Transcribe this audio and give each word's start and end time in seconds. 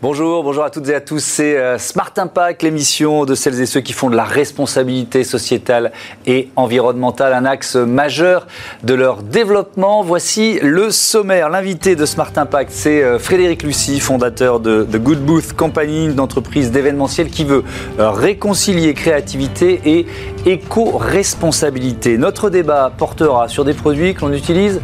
Bonjour, 0.00 0.44
bonjour 0.44 0.62
à 0.62 0.70
toutes 0.70 0.88
et 0.90 0.94
à 0.94 1.00
tous. 1.00 1.18
C'est 1.18 1.58
euh, 1.58 1.76
Smart 1.76 2.12
Impact, 2.16 2.62
l'émission 2.62 3.24
de 3.24 3.34
celles 3.34 3.60
et 3.60 3.66
ceux 3.66 3.80
qui 3.80 3.92
font 3.92 4.08
de 4.08 4.14
la 4.14 4.22
responsabilité 4.22 5.24
sociétale 5.24 5.90
et 6.24 6.50
environnementale 6.54 7.32
un 7.32 7.44
axe 7.44 7.74
majeur 7.74 8.46
de 8.84 8.94
leur 8.94 9.24
développement. 9.24 10.04
Voici 10.04 10.60
le 10.62 10.92
sommaire. 10.92 11.48
L'invité 11.48 11.96
de 11.96 12.06
Smart 12.06 12.30
Impact, 12.36 12.70
c'est 12.72 13.02
euh, 13.02 13.18
Frédéric 13.18 13.64
Lucie, 13.64 13.98
fondateur 13.98 14.60
de, 14.60 14.84
The 14.84 14.98
Good 14.98 15.18
Booth 15.18 15.52
Company, 15.54 16.06
une 16.06 16.20
entreprise 16.20 16.70
d'événementiel 16.70 17.28
qui 17.28 17.42
veut 17.42 17.64
euh, 17.98 18.12
réconcilier 18.12 18.94
créativité 18.94 19.80
et 19.84 20.06
éco-responsabilité. 20.46 22.18
Notre 22.18 22.50
débat 22.50 22.92
portera 22.96 23.48
sur 23.48 23.64
des 23.64 23.74
produits 23.74 24.14
que 24.14 24.22
l'on 24.22 24.32
utilise 24.32 24.80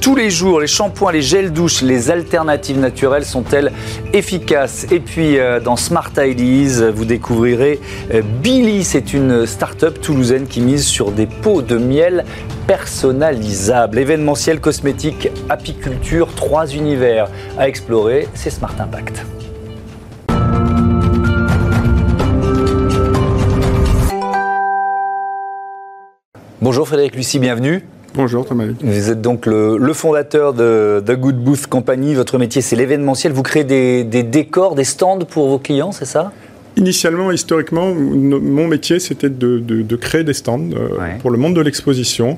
tous 0.00 0.16
les 0.16 0.30
jours. 0.30 0.60
Les 0.60 0.66
shampoings, 0.66 1.12
les 1.12 1.22
gels 1.22 1.52
douche, 1.52 1.82
les 1.82 2.10
alternatives 2.10 2.78
naturelles 2.78 3.24
sont-elles 3.24 3.72
efficaces? 4.12 4.86
Et 4.90 5.00
puis 5.00 5.38
euh, 5.38 5.60
dans 5.60 5.76
Smart 5.76 6.10
Ideas, 6.18 6.90
vous 6.90 7.04
découvrirez 7.04 7.80
euh, 8.12 8.22
Billy. 8.42 8.84
C'est 8.84 9.12
une 9.12 9.46
start-up 9.46 10.00
toulousaine 10.00 10.46
qui 10.46 10.60
mise 10.60 10.84
sur 10.84 11.10
des 11.10 11.26
pots 11.26 11.62
de 11.62 11.76
miel 11.76 12.24
personnalisables. 12.66 13.98
Événementiel, 13.98 14.60
cosmétique, 14.60 15.30
apiculture, 15.48 16.34
trois 16.34 16.66
univers 16.66 17.28
à 17.58 17.68
explorer. 17.68 18.28
C'est 18.34 18.50
Smart 18.50 18.74
Impact. 18.78 19.24
Bonjour 26.68 26.86
Frédéric 26.86 27.16
Lucie, 27.16 27.38
bienvenue. 27.38 27.82
Bonjour 28.12 28.44
Thomas. 28.44 28.66
Vous 28.82 29.10
êtes 29.10 29.22
donc 29.22 29.46
le, 29.46 29.92
fondateur 29.94 30.52
de 30.52 31.02
The 31.02 31.12
Good 31.12 31.42
Booth 31.42 31.66
Company. 31.66 32.14
Votre 32.14 32.36
métier, 32.36 32.60
c'est 32.60 32.76
l'événementiel. 32.76 33.32
Vous 33.32 33.42
créez 33.42 33.64
des, 33.64 34.04
décors, 34.04 34.74
des 34.74 34.84
stands 34.84 35.20
pour 35.20 35.48
vos 35.48 35.58
clients, 35.58 35.92
c'est 35.92 36.04
ça? 36.04 36.30
Initialement, 36.76 37.32
historiquement, 37.32 37.94
mon 37.94 38.68
métier, 38.68 38.98
c'était 38.98 39.30
de, 39.30 39.96
créer 39.96 40.24
des 40.24 40.34
stands 40.34 40.60
euh, 40.60 41.16
pour 41.22 41.30
le 41.30 41.38
monde 41.38 41.56
de 41.56 41.62
l'exposition. 41.62 42.36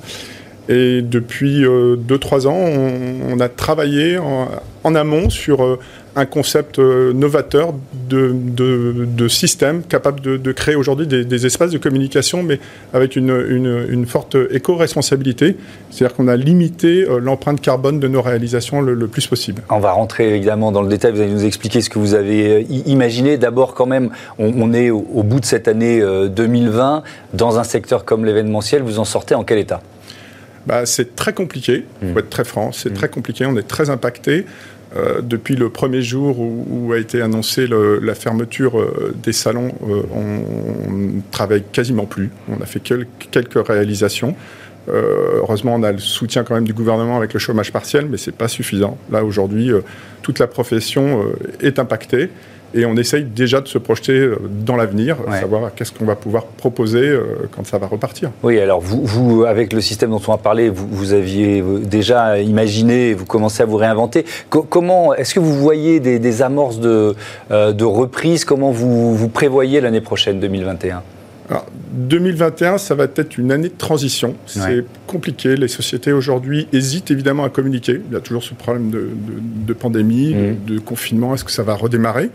Et 0.68 1.02
depuis 1.02 1.64
2-3 1.64 1.66
euh, 1.66 2.46
ans, 2.46 3.32
on, 3.32 3.40
a 3.40 3.48
travaillé 3.48 4.16
en, 4.18 4.94
amont 4.94 5.28
sur 5.28 5.64
euh, 5.64 5.80
un 6.16 6.26
concept 6.26 6.78
euh, 6.78 7.12
novateur 7.12 7.72
de, 8.08 8.34
de, 8.34 9.28
système 9.28 9.82
capable 9.82 10.20
de, 10.20 10.52
créer 10.52 10.74
aujourd'hui 10.74 11.06
des, 11.06 11.46
espaces 11.46 11.70
de 11.70 11.78
communication, 11.78 12.42
mais 12.42 12.58
avec 12.92 13.16
une, 13.16 14.06
forte 14.06 14.36
éco-responsabilité. 14.50 15.56
C'est-à-dire 15.90 16.16
qu'on 16.16 16.28
a 16.28 16.36
limité 16.36 17.04
euh, 17.08 17.18
l'empreinte 17.18 17.60
carbone 17.60 18.00
de 18.00 18.08
nos 18.08 18.22
réalisations 18.22 18.80
le, 18.80 19.06
plus 19.06 19.26
possible. 19.26 19.62
On 19.70 19.78
va 19.78 19.92
rentrer 19.92 20.34
évidemment 20.34 20.72
dans 20.72 20.82
le 20.82 20.88
détail, 20.88 21.12
vous 21.12 21.20
allez 21.20 21.32
nous 21.32 21.44
expliquer 21.44 21.80
ce 21.80 21.90
que 21.90 21.98
vous 21.98 22.14
avez 22.14 22.62
euh, 22.62 22.64
imaginé. 22.86 23.38
D'abord, 23.38 23.74
quand 23.74 23.86
même, 23.86 24.10
on, 24.38 24.72
est 24.72 24.90
au, 24.90 25.22
bout 25.22 25.40
de 25.40 25.44
cette 25.44 25.68
année 25.68 26.00
2020, 26.00 27.02
dans 27.34 27.58
un 27.58 27.64
secteur 27.64 28.04
comme 28.04 28.24
l'événementiel, 28.24 28.82
vous 28.82 28.98
en 28.98 29.04
sortez 29.04 29.34
en 29.34 29.44
quel 29.44 29.58
état? 29.58 29.80
Bah, 30.66 30.86
c'est 30.86 31.16
très 31.16 31.32
compliqué, 31.32 31.86
il 32.02 32.08
faut 32.08 32.14
mmh. 32.14 32.18
être 32.18 32.30
très 32.30 32.44
franc, 32.44 32.72
c'est 32.72 32.90
mmh. 32.90 32.94
très 32.94 33.08
compliqué, 33.08 33.46
on 33.46 33.56
est 33.56 33.66
très 33.66 33.88
impacté. 33.90 34.44
Euh, 34.96 35.20
depuis 35.22 35.54
le 35.54 35.68
premier 35.70 36.02
jour 36.02 36.40
où, 36.40 36.92
a 36.92 36.98
été 36.98 37.22
annoncée 37.22 37.68
la 37.68 38.14
fermeture 38.14 38.80
euh, 38.80 39.14
des 39.22 39.32
salons, 39.32 39.72
euh, 39.88 40.02
on, 40.12 40.90
ne 40.90 41.20
travaille 41.30 41.62
quasiment 41.72 42.06
plus. 42.06 42.30
On 42.48 42.60
a 42.60 42.66
fait 42.66 42.80
quelques 42.80 43.66
réalisations. 43.66 44.34
heureusement, 44.88 45.76
on 45.76 45.84
a 45.84 45.92
le 45.92 45.98
soutien 45.98 46.42
quand 46.42 46.54
même 46.54 46.64
du 46.64 46.72
gouvernement 46.72 47.16
avec 47.16 47.32
le 47.32 47.38
chômage 47.38 47.70
partiel, 47.70 48.06
mais 48.10 48.16
ce 48.16 48.30
n'est 48.30 48.36
pas 48.36 48.48
suffisant. 48.48 48.98
Là, 49.12 49.24
aujourd'hui, 49.24 49.70
toute 50.22 50.40
la 50.40 50.48
profession 50.48 51.24
est 51.60 51.78
impactée. 51.78 52.30
Et 52.74 52.86
on 52.86 52.96
essaye 52.96 53.24
déjà 53.24 53.60
de 53.60 53.68
se 53.68 53.78
projeter 53.78 54.12
euh, 54.12 54.38
dans 54.48 54.76
l'avenir, 54.76 55.16
savoir 55.40 55.74
qu'est-ce 55.74 55.92
qu'on 55.92 56.04
va 56.04 56.16
pouvoir 56.16 56.44
proposer 56.44 57.08
euh, 57.08 57.48
quand 57.50 57.66
ça 57.66 57.78
va 57.78 57.86
repartir. 57.86 58.30
Oui, 58.42 58.60
alors 58.60 58.80
vous, 58.80 59.04
vous 59.04 59.44
avec 59.44 59.72
le 59.72 59.80
système 59.80 60.10
dont 60.10 60.20
on 60.26 60.32
a 60.32 60.38
parlé, 60.38 60.68
vous, 60.68 60.86
vous 60.90 61.12
aviez 61.12 61.62
déjà 61.84 62.38
imaginé, 62.38 63.14
vous 63.14 63.26
commencez 63.26 63.62
à 63.62 63.66
vous 63.66 63.76
réinventer. 63.76 64.24
comment 64.48 65.14
est-ce 65.14 65.34
que 65.34 65.40
vous 65.40 65.54
voyez 65.54 66.00
des, 66.00 66.42
amorces 66.42 66.78
de, 66.78 67.14
euh, 67.50 67.72
de, 67.72 67.84
reprise? 67.84 68.44
Comment 68.44 68.70
vous, 68.70 69.16
vous 69.16 69.28
prévoyez 69.28 69.80
l'année 69.80 70.00
prochaine, 70.00 70.40
2021 70.40 71.02
alors, 71.50 71.66
2021, 71.92 72.78
ça 72.78 72.94
va 72.94 73.04
être 73.04 73.36
une 73.36 73.50
année 73.50 73.70
de 73.70 73.76
transition. 73.76 74.36
C'est 74.46 74.84
compliqué. 75.08 75.56
Les 75.56 75.66
sociétés 75.66 76.12
aujourd'hui 76.12 76.68
hésitent 76.72 77.10
évidemment 77.10 77.42
à 77.42 77.48
communiquer. 77.48 78.00
Il 78.06 78.12
y 78.12 78.16
a 78.16 78.20
toujours 78.20 78.44
ce 78.44 78.54
problème 78.54 78.90
de, 78.92 79.72
pandémie, 79.72 80.32
mmh. 80.32 80.64
de, 80.64 80.78
confinement. 80.78 81.34
Est-ce 81.34 81.44
que 81.44 81.50
ça 81.50 81.64
va 81.64 81.74
redémarrer? 81.74 82.30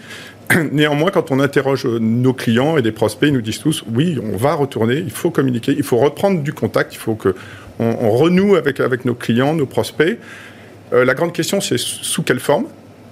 Néanmoins, 0.73 1.11
quand 1.11 1.31
on 1.31 1.39
interroge 1.39 1.85
nos 1.85 2.33
clients 2.33 2.77
et 2.77 2.81
des 2.81 2.91
prospects, 2.91 3.29
ils 3.29 3.33
nous 3.33 3.41
disent 3.41 3.59
tous 3.59 3.85
oui, 3.93 4.19
on 4.21 4.35
va 4.35 4.53
retourner, 4.53 4.97
il 4.97 5.11
faut 5.11 5.31
communiquer, 5.31 5.73
il 5.77 5.83
faut 5.83 5.97
reprendre 5.97 6.41
du 6.41 6.51
contact, 6.51 6.93
il 6.93 6.97
faut 6.97 7.15
qu'on 7.15 7.33
on 7.79 8.11
renoue 8.11 8.57
avec, 8.57 8.81
avec 8.81 9.05
nos 9.05 9.15
clients, 9.15 9.53
nos 9.53 9.65
prospects. 9.65 10.19
Euh, 10.91 11.05
la 11.05 11.13
grande 11.13 11.31
question, 11.31 11.61
c'est 11.61 11.79
sous 11.79 12.21
quelle 12.21 12.41
forme? 12.41 12.65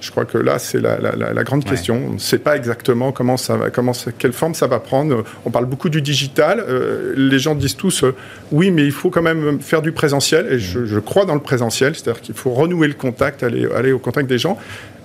Je 0.04 0.12
crois 0.12 0.26
que 0.26 0.38
là, 0.38 0.60
c'est 0.60 0.82
la, 0.82 1.44
grande 1.46 1.64
question. 1.64 2.08
On 2.10 2.14
ne 2.14 2.20
sait 2.20 2.38
pas 2.38 2.58
exactement 2.58 3.14
comment 3.14 3.38
ça 3.38 3.56
va, 3.56 3.70
comment 3.70 3.94
quelle 4.20 4.34
forme 4.34 4.54
ça 4.54 4.68
va 4.68 4.80
prendre. 4.80 5.24
On 5.46 5.50
parle 5.50 5.66
beaucoup 5.66 5.88
du 5.88 6.02
digital. 6.02 6.62
Euh, 6.68 7.14
les 7.16 7.40
gens 7.40 7.56
disent 7.56 7.78
tous 7.78 8.04
euh, 8.04 8.14
oui, 8.52 8.70
mais 8.70 8.84
il 8.84 8.92
faut 8.92 9.10
quand 9.10 9.22
même 9.22 9.62
faire 9.62 9.82
du 9.82 9.94
présentiel. 9.94 10.48
Et 10.52 10.60
je, 10.60 11.00
crois 11.00 11.24
dans 11.24 11.36
le 11.36 11.40
présentiel, 11.40 11.96
c'est-à-dire 11.96 12.22
qu'il 12.22 12.36
faut 12.36 12.52
renouer 12.52 12.90
le 12.90 12.96
contact, 12.96 13.44
aller, 13.44 13.66
aller 13.74 13.94
au 13.94 14.00
contact 14.00 14.28
des 14.28 14.38
gens. 14.38 14.58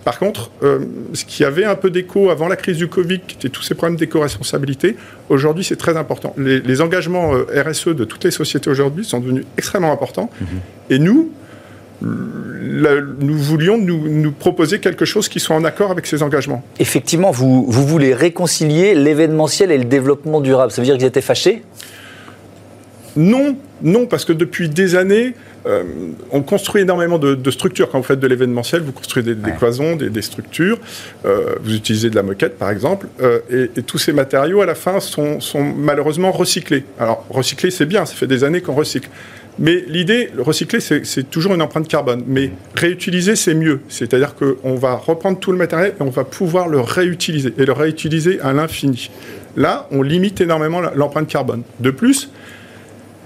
Par 0.04 0.18
contre, 0.18 0.50
euh, 0.64 0.80
ce 1.12 1.24
qui 1.24 1.44
avait 1.44 1.64
un 1.64 1.76
peu 1.76 1.90
d'écho 1.90 2.30
avant 2.30 2.48
la 2.48 2.56
crise 2.56 2.78
du 2.78 2.88
Covid, 2.88 3.20
qui 3.20 3.36
était 3.36 3.50
tous 3.50 3.62
ces 3.62 3.76
problèmes 3.76 3.98
d'éco-responsabilité, 3.98 4.96
aujourd'hui 5.28 5.62
c'est 5.62 5.76
très 5.76 5.96
important. 5.96 6.34
Les, 6.36 6.80
engagements 6.80 7.32
RSE 7.32 7.88
de 7.88 8.04
toutes 8.04 8.24
les 8.24 8.30
sociétés 8.32 8.68
aujourd'hui 8.68 9.04
sont 9.04 9.20
devenus 9.20 9.44
extrêmement 9.56 9.92
importants. 9.92 10.30
Mhm. 10.40 10.46
Et 10.90 10.98
nous, 10.98 11.30
nous 12.00 13.38
voulions 13.38 13.78
nous, 13.78 14.32
proposer 14.32 14.78
quelque 14.78 15.04
chose 15.04 15.28
qui 15.28 15.40
soit 15.40 15.56
en 15.56 15.64
accord 15.64 15.90
avec 15.90 16.06
ces 16.06 16.22
engagements. 16.22 16.62
Effectivement, 16.78 17.30
vous, 17.30 17.66
vous 17.68 17.86
voulez 17.86 18.14
réconcilier 18.14 18.94
l'événementiel 18.94 19.70
et 19.70 19.78
le 19.78 19.84
développement 19.84 20.40
durable. 20.40 20.70
Ça 20.70 20.80
veut 20.80 20.86
dire 20.86 20.94
que 20.94 21.00
vous 21.00 21.06
étiez 21.06 21.22
fâché 21.22 21.62
Non, 23.16 23.56
non, 23.82 24.06
parce 24.06 24.24
que 24.24 24.32
depuis 24.32 24.68
des 24.68 24.94
années, 24.94 25.34
euh, 25.66 25.82
on 26.30 26.42
construit 26.42 26.82
énormément 26.82 27.18
de, 27.18 27.50
structures. 27.50 27.90
Quand 27.90 27.98
vous 27.98 28.04
faites 28.04 28.20
de 28.20 28.26
l'événementiel, 28.26 28.82
vous 28.82 28.92
construisez 28.92 29.34
des, 29.34 29.52
cloisons, 29.52 29.96
des, 29.96 30.22
structures. 30.22 30.78
Euh, 31.24 31.56
vous 31.62 31.74
utilisez 31.74 32.10
de 32.10 32.16
la 32.16 32.22
moquette, 32.22 32.58
par 32.58 32.70
exemple. 32.70 33.06
Euh, 33.20 33.40
et, 33.50 33.82
tous 33.82 33.98
ces 33.98 34.12
matériaux, 34.12 34.62
à 34.62 34.66
la 34.66 34.74
fin, 34.74 35.00
sont, 35.00 35.40
sont 35.40 35.62
malheureusement 35.62 36.32
recyclés. 36.32 36.84
Alors, 36.98 37.26
recycler, 37.28 37.70
c'est 37.70 37.86
bien. 37.86 38.04
Ça 38.06 38.14
fait 38.14 38.26
des 38.26 38.44
années 38.44 38.60
qu'on 38.60 38.74
recycle. 38.74 39.08
Mais 39.58 39.84
l'idée, 39.88 40.30
le 40.34 40.42
recycler, 40.42 40.80
c'est 40.80 41.30
toujours 41.30 41.54
une 41.54 41.62
empreinte 41.62 41.88
carbone. 41.88 42.22
Mais 42.26 42.52
réutiliser, 42.74 43.34
c'est 43.36 43.54
mieux. 43.54 43.80
C'est-à-dire 43.88 44.34
qu'on 44.34 44.76
va 44.76 44.94
reprendre 44.94 45.38
tout 45.38 45.52
le 45.52 45.58
matériel 45.58 45.94
et 45.98 46.02
on 46.02 46.10
va 46.10 46.24
pouvoir 46.24 46.68
le 46.68 46.80
réutiliser. 46.80 47.52
Et 47.58 47.64
le 47.64 47.72
réutiliser 47.72 48.40
à 48.40 48.52
l'infini. 48.52 49.10
Là, 49.56 49.88
on 49.90 50.02
limite 50.02 50.40
énormément 50.40 50.80
l'empreinte 50.94 51.28
carbone. 51.28 51.62
De 51.80 51.90
plus, 51.90 52.30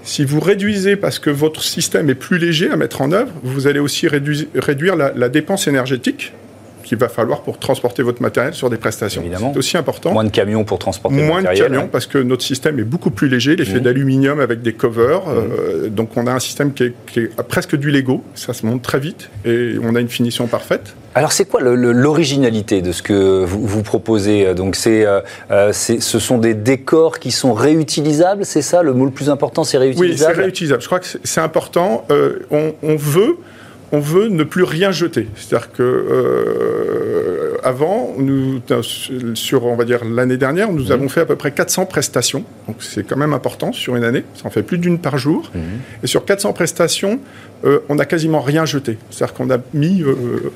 si 0.03 0.25
vous 0.25 0.39
réduisez 0.39 0.95
parce 0.95 1.19
que 1.19 1.29
votre 1.29 1.63
système 1.63 2.09
est 2.09 2.15
plus 2.15 2.39
léger 2.39 2.69
à 2.69 2.75
mettre 2.75 3.01
en 3.01 3.11
œuvre, 3.11 3.31
vous 3.43 3.67
allez 3.67 3.79
aussi 3.79 4.07
réduire, 4.07 4.95
la 4.95 5.29
dépense 5.29 5.67
énergétique 5.67 6.33
qu'il 6.83 6.97
va 6.97 7.09
falloir 7.09 7.41
pour 7.41 7.57
transporter 7.57 8.03
votre 8.03 8.21
matériel 8.21 8.53
sur 8.53 8.69
des 8.69 8.77
prestations. 8.77 9.23
C'est 9.23 9.57
aussi 9.57 9.77
important. 9.77 10.11
Moins 10.11 10.23
de 10.23 10.29
camions 10.29 10.63
pour 10.63 10.79
transporter 10.79 11.15
Moins 11.15 11.37
le 11.37 11.43
matériel. 11.43 11.61
Moins 11.61 11.69
de 11.69 11.75
camions 11.75 11.89
parce 11.91 12.05
que 12.05 12.17
notre 12.17 12.43
système 12.43 12.79
est 12.79 12.83
beaucoup 12.83 13.09
plus 13.09 13.27
léger. 13.27 13.53
Il 13.53 13.61
est 13.61 13.65
fait 13.65 13.79
mmh. 13.79 13.83
d'aluminium 13.83 14.39
avec 14.39 14.61
des 14.61 14.73
covers. 14.73 15.21
Mmh. 15.21 15.29
Euh, 15.29 15.89
donc 15.89 16.15
on 16.17 16.27
a 16.27 16.31
un 16.31 16.39
système 16.39 16.73
qui 16.73 16.83
est, 16.83 17.43
presque 17.47 17.75
du 17.75 17.91
Lego. 17.91 18.23
Ça 18.35 18.53
se 18.53 18.65
monte 18.65 18.81
très 18.81 18.99
vite 18.99 19.29
et 19.45 19.75
on 19.81 19.95
a 19.95 19.99
une 19.99 20.09
finition 20.09 20.47
parfaite. 20.47 20.95
Alors 21.15 21.31
c'est 21.31 21.45
quoi 21.45 21.61
l'originalité 21.61 22.81
de 22.81 22.91
ce 22.91 23.03
que 23.03 23.45
vous, 23.45 23.67
vous 23.67 23.83
proposez 23.83 24.55
Donc 24.55 24.75
euh, 24.87 25.21
euh, 25.51 25.69
c'est, 25.71 26.01
ce 26.01 26.17
sont 26.17 26.39
des 26.39 26.55
décors 26.55 27.19
qui 27.19 27.31
sont 27.31 27.53
réutilisables, 27.53 28.45
c'est 28.45 28.63
ça 28.63 28.81
Le 28.81 28.93
mot 28.93 29.05
le 29.05 29.11
plus 29.11 29.29
important, 29.29 29.63
c'est 29.63 29.77
réutilisable 29.77 30.31
Oui, 30.31 30.35
c'est 30.35 30.41
réutilisable? 30.41 30.81
Je 30.81 30.87
crois 30.87 30.99
que 30.99 31.05
c'est, 31.23 31.41
important. 31.41 32.05
on, 32.49 32.73
on 32.81 32.95
veut 32.95 33.37
on 33.93 33.99
veut 33.99 34.27
ne 34.27 34.43
plus 34.43 34.63
rien 34.63 34.91
jeter. 34.91 35.27
C'est-à-dire 35.35 35.71
que 35.71 35.83
euh, 35.83 37.57
avant, 37.63 38.15
nous, 38.17 38.59
sur 39.35 39.65
on 39.65 39.75
va 39.75 39.85
dire 39.85 40.03
l'année 40.03 40.37
dernière, 40.37 40.71
nous 40.71 40.87
mmh. 40.87 40.91
avons 40.91 41.09
fait 41.09 41.21
à 41.21 41.25
peu 41.25 41.35
près 41.35 41.51
400 41.51 41.85
prestations. 41.85 42.43
Donc 42.67 42.77
c'est 42.79 43.03
quand 43.03 43.17
même 43.17 43.33
important 43.33 43.71
sur 43.71 43.95
une 43.95 44.03
année. 44.03 44.23
Ça 44.33 44.47
en 44.47 44.49
fait 44.49 44.63
plus 44.63 44.79
d'une 44.79 44.97
par 44.97 45.19
jour. 45.19 45.51
Mmh. 45.53 45.59
Et 46.03 46.07
sur 46.07 46.25
400 46.25 46.53
prestations, 46.53 47.19
euh, 47.65 47.79
on 47.87 47.95
n'a 47.95 48.05
quasiment 48.05 48.41
rien 48.41 48.65
jeté. 48.65 48.97
C'est-à-dire 49.09 49.35
qu'on 49.35 49.49
a 49.49 49.57
mis, 49.73 50.01
euh, 50.01 50.51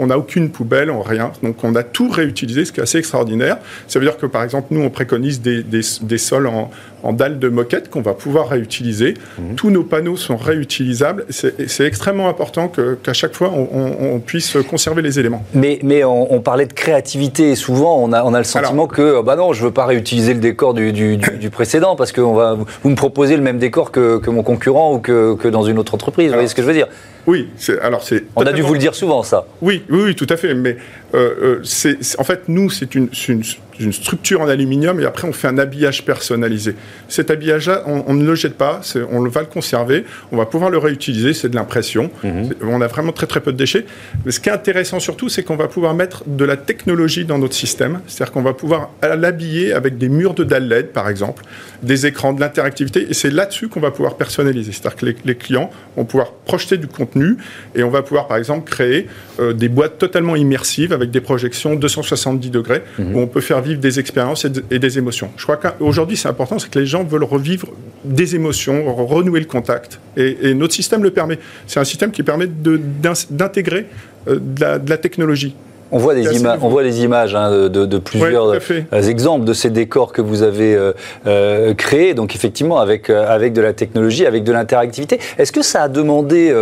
on 0.00 0.06
n'a 0.06 0.18
aucune 0.18 0.50
poubelle, 0.50 0.90
rien. 0.90 1.32
Donc 1.42 1.62
on 1.62 1.74
a 1.76 1.84
tout 1.84 2.08
réutilisé, 2.08 2.64
ce 2.64 2.72
qui 2.72 2.80
est 2.80 2.82
assez 2.82 2.98
extraordinaire. 2.98 3.58
Ça 3.86 3.98
veut 3.98 4.06
dire 4.06 4.16
que 4.16 4.26
par 4.26 4.42
exemple, 4.42 4.68
nous, 4.70 4.80
on 4.80 4.90
préconise 4.90 5.40
des, 5.40 5.82
sols 6.18 6.46
en, 6.48 6.70
dalles 7.12 7.38
de 7.38 7.48
moquette 7.48 7.90
qu'on 7.90 8.02
va 8.02 8.14
pouvoir 8.14 8.48
réutiliser. 8.48 9.14
Mmh. 9.38 9.54
Tous 9.56 9.70
nos 9.70 9.82
panneaux 9.82 10.16
sont 10.16 10.36
réutilisables. 10.36 11.26
C'est 11.30 11.84
extrêmement 11.84 12.28
important 12.28 12.68
qu'à 12.68 13.12
chaque 13.12 13.34
fois, 13.34 13.50
on, 13.52 14.20
puisse 14.20 14.56
conserver 14.68 15.02
les 15.02 15.18
éléments. 15.18 15.44
Mais, 15.54 15.78
mais 15.82 16.04
on, 16.04 16.40
parlait 16.40 16.66
de 16.66 16.72
créativité. 16.72 17.50
Et 17.50 17.56
souvent, 17.56 17.98
on 17.98 18.12
a, 18.12 18.24
on 18.24 18.34
a 18.34 18.38
le 18.38 18.44
sentiment 18.44 18.86
que, 18.86 19.22
bah 19.22 19.36
non, 19.36 19.52
je 19.52 19.62
veux 19.62 19.70
pas 19.70 19.86
réutiliser 19.86 20.34
le 20.34 20.40
décor 20.40 20.74
du, 20.74 20.92
du, 20.92 21.50
précédent 21.50 21.96
parce 21.96 22.12
que 22.12 22.20
on 22.20 22.34
va, 22.34 22.56
vous 22.82 22.90
me 22.90 22.94
proposez 22.96 23.36
le 23.36 23.42
même 23.42 23.58
décor 23.58 23.90
que, 23.90 24.18
que 24.18 24.30
mon 24.30 24.42
concurrent 24.42 24.94
ou 24.94 24.98
que, 24.98 25.34
que, 25.34 25.48
dans 25.48 25.62
une 25.62 25.78
autre 25.78 25.94
entreprise. 25.94 26.28
vous 26.28 26.34
voyez 26.34 26.48
ce 26.48 26.54
que 26.54 26.62
je 26.62 26.66
veux 26.66 26.74
dire? 26.74 26.88
Oui, 27.28 27.46
alors 27.82 28.02
c'est. 28.02 28.24
On 28.36 28.46
a 28.46 28.54
dû 28.54 28.62
vous 28.62 28.72
le 28.72 28.78
dire 28.78 28.94
souvent, 28.94 29.22
ça. 29.22 29.44
Oui, 29.60 29.82
oui, 29.90 30.00
oui 30.02 30.14
tout 30.14 30.26
à 30.30 30.38
fait. 30.38 30.54
Mais 30.54 30.78
euh, 31.14 31.34
euh, 31.42 31.60
c'est, 31.62 31.98
en 32.18 32.24
fait, 32.24 32.48
nous, 32.48 32.70
c'est 32.70 32.94
une, 32.94 33.10
une, 33.28 33.42
une, 33.80 33.92
structure 33.92 34.40
en 34.40 34.48
aluminium 34.48 34.98
et 34.98 35.04
après, 35.04 35.28
on 35.28 35.34
fait 35.34 35.46
un 35.46 35.58
habillage 35.58 36.06
personnalisé. 36.06 36.74
Cet 37.06 37.30
habillage-là, 37.30 37.82
on, 37.84 38.14
ne 38.14 38.24
le 38.24 38.34
jette 38.34 38.54
pas, 38.54 38.80
on 39.10 39.20
va 39.28 39.40
le 39.42 39.46
conserver, 39.46 40.06
on 40.32 40.38
va 40.38 40.46
pouvoir 40.46 40.70
le 40.70 40.78
réutiliser, 40.78 41.34
c'est 41.34 41.50
de 41.50 41.54
l'impression. 41.54 42.10
Mhm. 42.24 42.54
On 42.62 42.80
a 42.80 42.86
vraiment 42.86 43.12
très 43.12 43.26
très 43.26 43.40
peu 43.40 43.52
de 43.52 43.58
déchets. 43.58 43.84
Mais 44.24 44.32
ce 44.32 44.40
qui 44.40 44.48
est 44.48 44.52
intéressant 44.52 44.98
surtout, 44.98 45.28
c'est 45.28 45.42
qu'on 45.42 45.56
va 45.56 45.68
pouvoir 45.68 45.92
mettre 45.92 46.22
de 46.26 46.46
la 46.46 46.56
technologie 46.56 47.26
dans 47.26 47.36
notre 47.36 47.54
système. 47.54 48.00
C'est-à-dire 48.06 48.32
qu'on 48.32 48.42
va 48.42 48.54
pouvoir 48.54 48.88
l'habiller 49.02 49.74
avec 49.74 49.98
des 49.98 50.08
murs 50.08 50.32
de 50.32 50.44
dalles 50.44 50.66
LED, 50.66 50.92
par 50.92 51.10
exemple, 51.10 51.44
des 51.82 52.06
écrans, 52.06 52.32
de 52.32 52.40
l'interactivité. 52.40 53.06
Et 53.08 53.14
c'est 53.14 53.30
là-dessus 53.30 53.68
qu'on 53.68 53.80
va 53.80 53.90
pouvoir 53.90 54.16
personnaliser. 54.16 54.72
C'est-à-dire 54.72 54.96
que 54.96 55.06
les, 55.24 55.34
clients 55.34 55.70
vont 55.96 56.04
pouvoir 56.04 56.32
projeter 56.32 56.76
du 56.76 56.86
contenu 56.86 57.36
et 57.74 57.82
on 57.82 57.90
va 57.90 58.02
pouvoir, 58.02 58.26
par 58.26 58.36
exemple, 58.36 58.68
créer 58.68 59.06
euh, 59.40 59.52
des 59.52 59.68
boîtes 59.68 59.98
totalement 59.98 60.36
immersives 60.36 60.92
avec 60.92 61.10
des 61.10 61.20
projections 61.20 61.76
270 61.76 62.50
degrés 62.50 62.82
mhm. 62.98 63.14
où 63.14 63.20
on 63.20 63.26
peut 63.26 63.40
faire 63.40 63.60
vivre 63.60 63.80
des 63.80 63.98
expériences 63.98 64.44
et, 64.44 64.78
des 64.78 64.98
émotions. 64.98 65.30
Je 65.36 65.44
crois 65.44 65.56
qu'aujourd'hui, 65.56 66.16
c'est 66.16 66.28
important, 66.28 66.58
c'est 66.58 66.70
que 66.70 66.78
les 66.78 66.86
gens 66.86 67.04
veulent 67.04 67.24
revivre 67.24 67.68
des 68.04 68.34
émotions, 68.34 68.94
renouer 68.94 69.40
le 69.40 69.46
contact. 69.46 70.00
Et, 70.16 70.54
notre 70.54 70.74
système 70.74 71.02
le 71.02 71.10
permet. 71.10 71.38
C'est 71.66 71.78
un 71.78 71.84
système 71.84 72.10
qui 72.10 72.22
permet 72.22 72.48
d'intégrer 72.48 73.86
euh, 74.28 74.38
de 74.40 74.90
la 74.90 74.98
technologie. 74.98 75.54
On 75.90 75.98
voit, 75.98 76.14
des 76.14 76.36
images, 76.36 76.58
on 76.62 76.68
voit 76.68 76.82
les 76.82 77.02
images 77.02 77.34
hein, 77.34 77.68
de, 77.68 77.98
plusieurs 77.98 78.52
euh, 78.52 79.02
exemples 79.02 79.44
de 79.44 79.52
ces 79.52 79.70
décors 79.70 80.12
que 80.12 80.20
vous 80.20 80.42
avez 80.42 80.74
euh, 80.74 80.92
euh, 81.26 81.72
créés, 81.74 82.14
donc 82.14 82.34
effectivement 82.34 82.78
avec, 82.78 83.08
avec 83.10 83.54
de 83.54 83.62
la 83.62 83.72
technologie, 83.72 84.26
avec 84.26 84.44
de 84.44 84.52
l'interactivité. 84.52 85.18
Est-ce 85.38 85.52
que 85.52 85.62
ça 85.62 85.82
a 85.84 85.88
demandé 85.88 86.54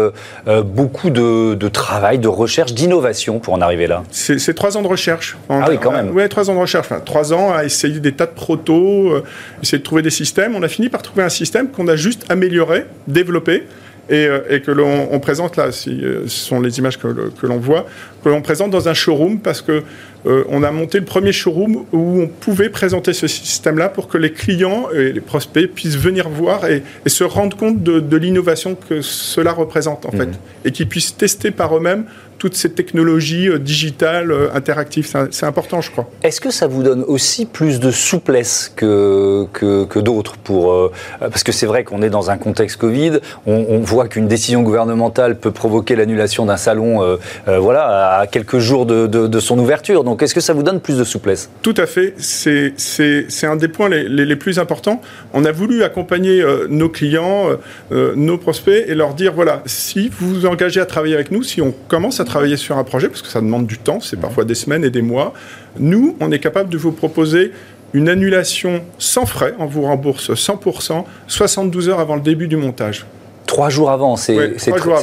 beaucoup 0.64 1.10
de, 1.10 1.68
travail, 1.68 2.18
de 2.18 2.28
recherche, 2.28 2.72
d'innovation 2.72 3.38
pour 3.38 3.54
en 3.54 3.60
arriver 3.60 3.86
là? 3.86 4.04
C'est 4.10 4.54
trois 4.54 4.76
ans 4.76 4.82
de 4.82 4.88
recherche. 4.88 5.36
ah 5.48 5.66
oui, 5.68 5.78
quand 5.80 5.92
même. 5.92 6.10
Oui, 6.14 6.28
trois 6.28 6.48
ans 6.50 6.54
de 6.54 6.60
recherche. 6.60 6.86
Enfin, 6.86 7.00
trois 7.04 7.32
ans 7.32 7.52
à 7.52 7.64
essayer 7.64 8.00
des 8.00 8.12
tas 8.12 8.26
de 8.26 8.32
protos, 8.32 9.22
essayer 9.62 9.78
de 9.78 9.84
trouver 9.84 10.02
des 10.02 10.10
systèmes. 10.10 10.54
On 10.54 10.62
a 10.62 10.68
fini 10.68 10.88
par 10.88 11.02
trouver 11.02 11.24
un 11.24 11.28
système 11.28 11.68
qu'on 11.68 11.88
a 11.88 11.96
juste 11.96 12.24
amélioré, 12.28 12.86
développé. 13.08 13.64
Euh, 14.10 14.42
et, 14.48 14.60
que 14.60 14.70
l'on 14.70 15.18
présente 15.18 15.56
là, 15.56 15.72
si, 15.72 15.90
euh, 15.90 16.22
ce 16.28 16.46
sont 16.46 16.60
les 16.60 16.78
images 16.78 16.96
que, 16.96 17.08
l'on 17.42 17.56
voit, 17.56 17.86
que 18.22 18.28
l'on 18.28 18.40
présente 18.40 18.70
dans 18.70 18.88
un 18.88 18.94
showroom 18.94 19.40
parce 19.40 19.62
que 19.62 19.82
euh, 20.26 20.44
on 20.48 20.62
a 20.62 20.70
monté 20.70 21.00
le 21.00 21.04
premier 21.04 21.32
showroom 21.32 21.84
où 21.92 22.20
on 22.20 22.28
pouvait 22.28 22.68
présenter 22.68 23.12
ce 23.12 23.26
système-là 23.26 23.88
pour 23.88 24.06
que 24.06 24.16
les 24.16 24.30
clients 24.30 24.90
et 24.94 25.12
les 25.12 25.20
prospects 25.20 25.66
puissent 25.72 25.96
venir 25.96 26.28
voir 26.28 26.66
et, 26.66 26.82
se 27.06 27.24
rendre 27.24 27.56
compte 27.56 27.82
de, 27.82 28.16
l'innovation 28.16 28.76
que 28.76 29.02
cela 29.02 29.52
représente 29.52 30.06
en 30.06 30.14
mmh. 30.14 30.18
fait, 30.18 30.28
et 30.64 30.72
qu'ils 30.72 30.88
puissent 30.88 31.16
tester 31.16 31.50
par 31.50 31.76
eux-mêmes 31.76 32.04
toutes 32.38 32.54
ces 32.54 32.70
technologies 32.70 33.48
euh, 33.48 33.58
digitales, 33.58 34.30
euh, 34.30 34.48
interactives. 34.54 35.12
C'est 35.30 35.46
important, 35.46 35.80
je 35.80 35.90
crois. 35.90 36.10
Est-ce 36.22 36.40
que 36.40 36.50
ça 36.50 36.66
vous 36.66 36.82
donne 36.82 37.02
aussi 37.02 37.46
plus 37.46 37.80
de 37.80 37.90
souplesse 37.90 38.72
que, 38.74 39.46
que, 39.52 39.98
d'autres 39.98 40.36
pour, 40.36 40.72
euh, 40.72 40.92
Parce 41.20 41.42
que 41.42 41.52
c'est 41.52 41.66
vrai 41.66 41.84
qu'on 41.84 42.02
est 42.02 42.10
dans 42.10 42.30
un 42.30 42.36
contexte 42.36 42.76
Covid, 42.76 43.18
on, 43.46 43.78
voit 43.80 44.08
qu'une 44.08 44.26
décision 44.26 44.62
gouvernementale 44.62 45.38
peut 45.38 45.50
provoquer 45.50 45.96
l'annulation 45.96 46.46
d'un 46.46 46.56
salon 46.56 47.18
voilà, 47.46 48.18
à 48.18 48.26
quelques 48.26 48.58
jours 48.58 48.86
de, 48.86 49.06
de, 49.06 49.40
son 49.40 49.58
ouverture. 49.58 50.02
Donc 50.02 50.22
est-ce 50.22 50.34
que 50.34 50.40
ça 50.40 50.52
vous 50.52 50.62
donne 50.62 50.80
plus 50.80 50.98
de 50.98 51.04
souplesse? 51.04 51.50
Tout 51.62 51.74
à 51.76 51.86
fait. 51.86 52.14
C'est 52.18 53.46
un 53.46 53.56
des 53.56 53.68
points 53.68 53.88
les, 53.88 54.08
les, 54.08 54.36
plus 54.36 54.58
importants. 54.58 55.00
On 55.32 55.44
a 55.44 55.52
voulu 55.52 55.82
accompagner 55.82 56.44
nos 56.68 56.88
clients, 56.88 57.48
nos 57.90 58.38
prospects 58.38 58.84
et 58.86 58.94
leur 58.94 59.14
dire, 59.14 59.32
voilà, 59.32 59.62
si 59.66 60.08
vous 60.08 60.28
vous 60.28 60.46
engagez 60.46 60.80
à 60.80 60.86
travailler 60.86 61.14
avec 61.14 61.30
nous, 61.30 61.42
si 61.42 61.62
on 61.62 61.72
commence 61.88 62.20
à 62.20 62.24
travailler 62.26 62.56
sur 62.56 62.76
un 62.76 62.84
projet, 62.84 63.08
parce 63.08 63.22
que 63.22 63.28
ça 63.28 63.40
demande 63.40 63.66
du 63.66 63.78
temps, 63.78 64.00
c'est 64.00 64.20
parfois 64.20 64.44
des 64.44 64.54
semaines 64.54 64.84
et 64.84 64.90
des 64.90 65.02
mois. 65.02 65.32
Nous, 65.78 66.16
on 66.20 66.30
est 66.30 66.38
capable 66.38 66.68
de 66.68 66.78
vous 66.78 66.92
proposer 66.92 67.52
une 67.92 68.08
annulation 68.08 68.82
sans 68.98 69.26
frais, 69.26 69.54
on 69.58 69.66
vous 69.66 69.82
rembourse 69.82 70.30
100%, 70.30 71.04
72 71.28 71.88
heures 71.88 72.00
avant 72.00 72.16
le 72.16 72.20
début 72.20 72.48
du 72.48 72.56
montage. 72.56 73.06
Trois 73.46 73.68
jours 73.70 73.90
avant, 73.90 74.16
c'est 74.16 74.56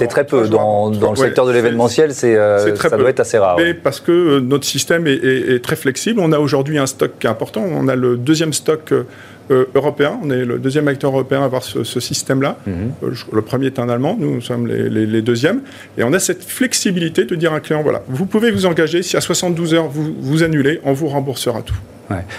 très 0.09 0.25
peu. 0.25 0.47
Dans, 0.47 0.89
dans 0.89 1.11
le 1.11 1.15
secteur 1.15 1.45
de 1.45 1.51
l'événementiel, 1.51 2.11
euh, 2.23 2.75
ça 2.75 2.97
doit 2.97 3.09
être 3.09 3.21
assez 3.21 3.37
rare. 3.37 3.55
Mais 3.57 3.73
parce 3.73 4.01
que 4.01 4.11
euh, 4.11 4.39
notre 4.41 4.65
système 4.65 5.07
est, 5.07 5.13
est, 5.13 5.63
très 5.63 5.77
flexible. 5.77 6.19
On 6.19 6.31
a 6.33 6.39
aujourd'hui 6.39 6.77
un 6.77 6.85
stock 6.85 7.11
qui 7.19 7.27
est 7.27 7.29
important. 7.29 7.63
On 7.65 7.87
a 7.87 7.95
le 7.95 8.17
deuxième 8.17 8.51
stock 8.51 8.91
euh, 8.91 9.03
euh, 9.51 9.65
européen. 9.75 10.19
On 10.23 10.29
est 10.29 10.45
le 10.45 10.57
deuxième 10.57 10.87
acteur 10.87 11.11
européen 11.11 11.41
à 11.41 11.45
avoir 11.45 11.63
ce, 11.63 11.83
système-là. 11.99 12.57
Mhm. 12.65 12.73
Euh, 13.03 13.11
le 13.31 13.41
premier 13.41 13.67
est 13.67 13.79
un 13.79 13.89
Allemand, 13.89 14.15
nous 14.19 14.41
sommes 14.41 14.67
les, 14.67 15.21
deuxièmes. 15.21 15.61
Et 15.97 16.03
on 16.03 16.13
a 16.13 16.19
cette 16.19 16.43
flexibilité 16.43 17.25
de 17.25 17.35
dire 17.35 17.53
à 17.53 17.57
un 17.57 17.59
client, 17.59 17.83
voilà, 17.83 18.03
vous 18.07 18.25
pouvez 18.25 18.51
vous 18.51 18.65
engager, 18.65 19.03
si 19.03 19.17
à 19.17 19.21
72 19.21 19.73
heures 19.73 19.87
vous, 19.87 20.13
vous 20.19 20.43
annulez, 20.43 20.79
on 20.83 20.93
vous 20.93 21.07
remboursera 21.07 21.61
tout. 21.61 21.75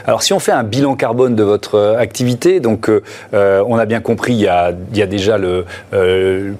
Alors 0.06 0.22
si 0.22 0.32
on 0.32 0.38
fait 0.38 0.52
un 0.52 0.62
bilan 0.62 0.94
carbone 0.94 1.34
de 1.34 1.42
votre 1.42 1.74
euh, 1.76 1.98
activité, 1.98 2.60
donc 2.60 2.90
on 3.32 3.76
a 3.76 3.86
bien 3.86 4.00
compris, 4.00 4.34
il 4.34 4.40
y 4.40 4.48
a, 4.48 4.72
déjà 5.06 5.38
le, 5.38 5.64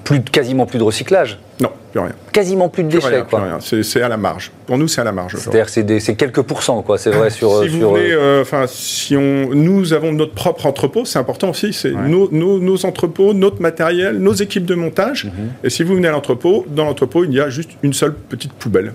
plus, 0.03 0.21
quasiment 0.21 0.65
plus 0.65 0.79
de 0.79 0.83
recyclage. 0.83 1.39
Non, 1.61 1.69
plus 1.91 2.01
rien. 2.01 2.11
Quasiment 2.33 2.67
plus 2.67 2.83
de 2.83 2.89
déchets, 2.89 3.23
quoi. 3.29 3.39
Plus 3.39 3.49
rien. 3.49 3.83
C'est 3.83 4.01
à 4.01 4.09
la 4.09 4.17
marge. 4.17 4.51
Pour 4.65 4.77
nous, 4.77 4.89
c'est 4.89 4.99
à 4.99 5.05
la 5.05 5.13
marge. 5.13 5.35
C'est-à-dire 5.37 5.69
c'est 5.69 6.15
quelques 6.15 6.41
pourcents, 6.41 6.81
quoi. 6.81 6.97
C'est 6.97 7.11
vrai 7.11 7.29
sur. 7.29 7.63
Si 7.63 7.69
vous 7.69 7.89
voulez, 7.89 8.11
euh, 8.11 8.41
enfin, 8.41 8.65
si 8.67 9.15
on, 9.15 9.49
nous 9.53 9.93
avons 9.93 10.11
notre 10.11 10.33
propre 10.33 10.65
entrepôt, 10.65 11.05
c'est 11.05 11.19
important 11.19 11.49
aussi. 11.49 11.71
C'est 11.71 11.91
nos, 11.91 12.29
nos, 12.29 12.85
entrepôts, 12.85 13.33
notre 13.33 13.61
matériel, 13.61 14.17
nos 14.17 14.33
équipes 14.33 14.65
de 14.65 14.75
montage. 14.75 15.25
Mhm. 15.25 15.31
Et 15.63 15.69
si 15.69 15.83
vous 15.83 15.95
venez 15.95 16.09
à 16.09 16.11
l'entrepôt, 16.11 16.65
dans 16.67 16.85
l'entrepôt, 16.85 17.23
il 17.23 17.33
y 17.33 17.39
a 17.39 17.49
juste 17.49 17.71
une 17.83 17.93
seule 17.93 18.13
petite 18.13 18.53
poubelle. 18.53 18.91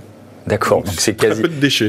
D'accord, 0.46 0.82
donc 0.82 0.94
c'est 0.98 1.14
quasi, 1.14 1.42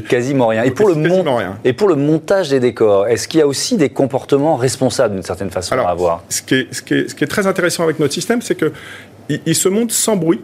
quasiment 0.09 0.48
rien. 0.48 0.63
Et 0.63 0.71
pour, 0.71 0.89
le 0.89 0.94
rien. 0.94 1.57
et 1.63 1.74
pour 1.74 1.88
le 1.88 1.95
montage 1.95 2.50
des 2.50 2.59
décors, 2.59 3.07
est-ce 3.07 3.27
qu'il 3.27 3.39
y 3.39 3.44
a 3.44 3.48
aussi 3.48 3.77
des 3.77 3.89
comportements 3.89 4.56
responsables 4.56 5.13
d'une 5.13 5.24
certaine 5.24 5.50
façon 5.51 5.75
à 5.77 5.89
avoir 5.89 6.24
ce 6.30 6.42
qui, 6.42 6.56
est, 6.56 6.74
ce, 6.74 6.81
qui 6.81 6.94
est, 6.94 7.09
ce 7.09 7.15
qui 7.15 7.24
est 7.24 7.27
très 7.27 7.48
intéressant 7.48 7.83
avec 7.83 8.00
notre 8.00 8.13
système, 8.13 8.42
c'est 8.42 8.56
qu'il 8.56 9.42
il 9.45 9.56
se 9.56 9.69
monte 9.69 9.92
sans 9.92 10.16
bruit 10.16 10.42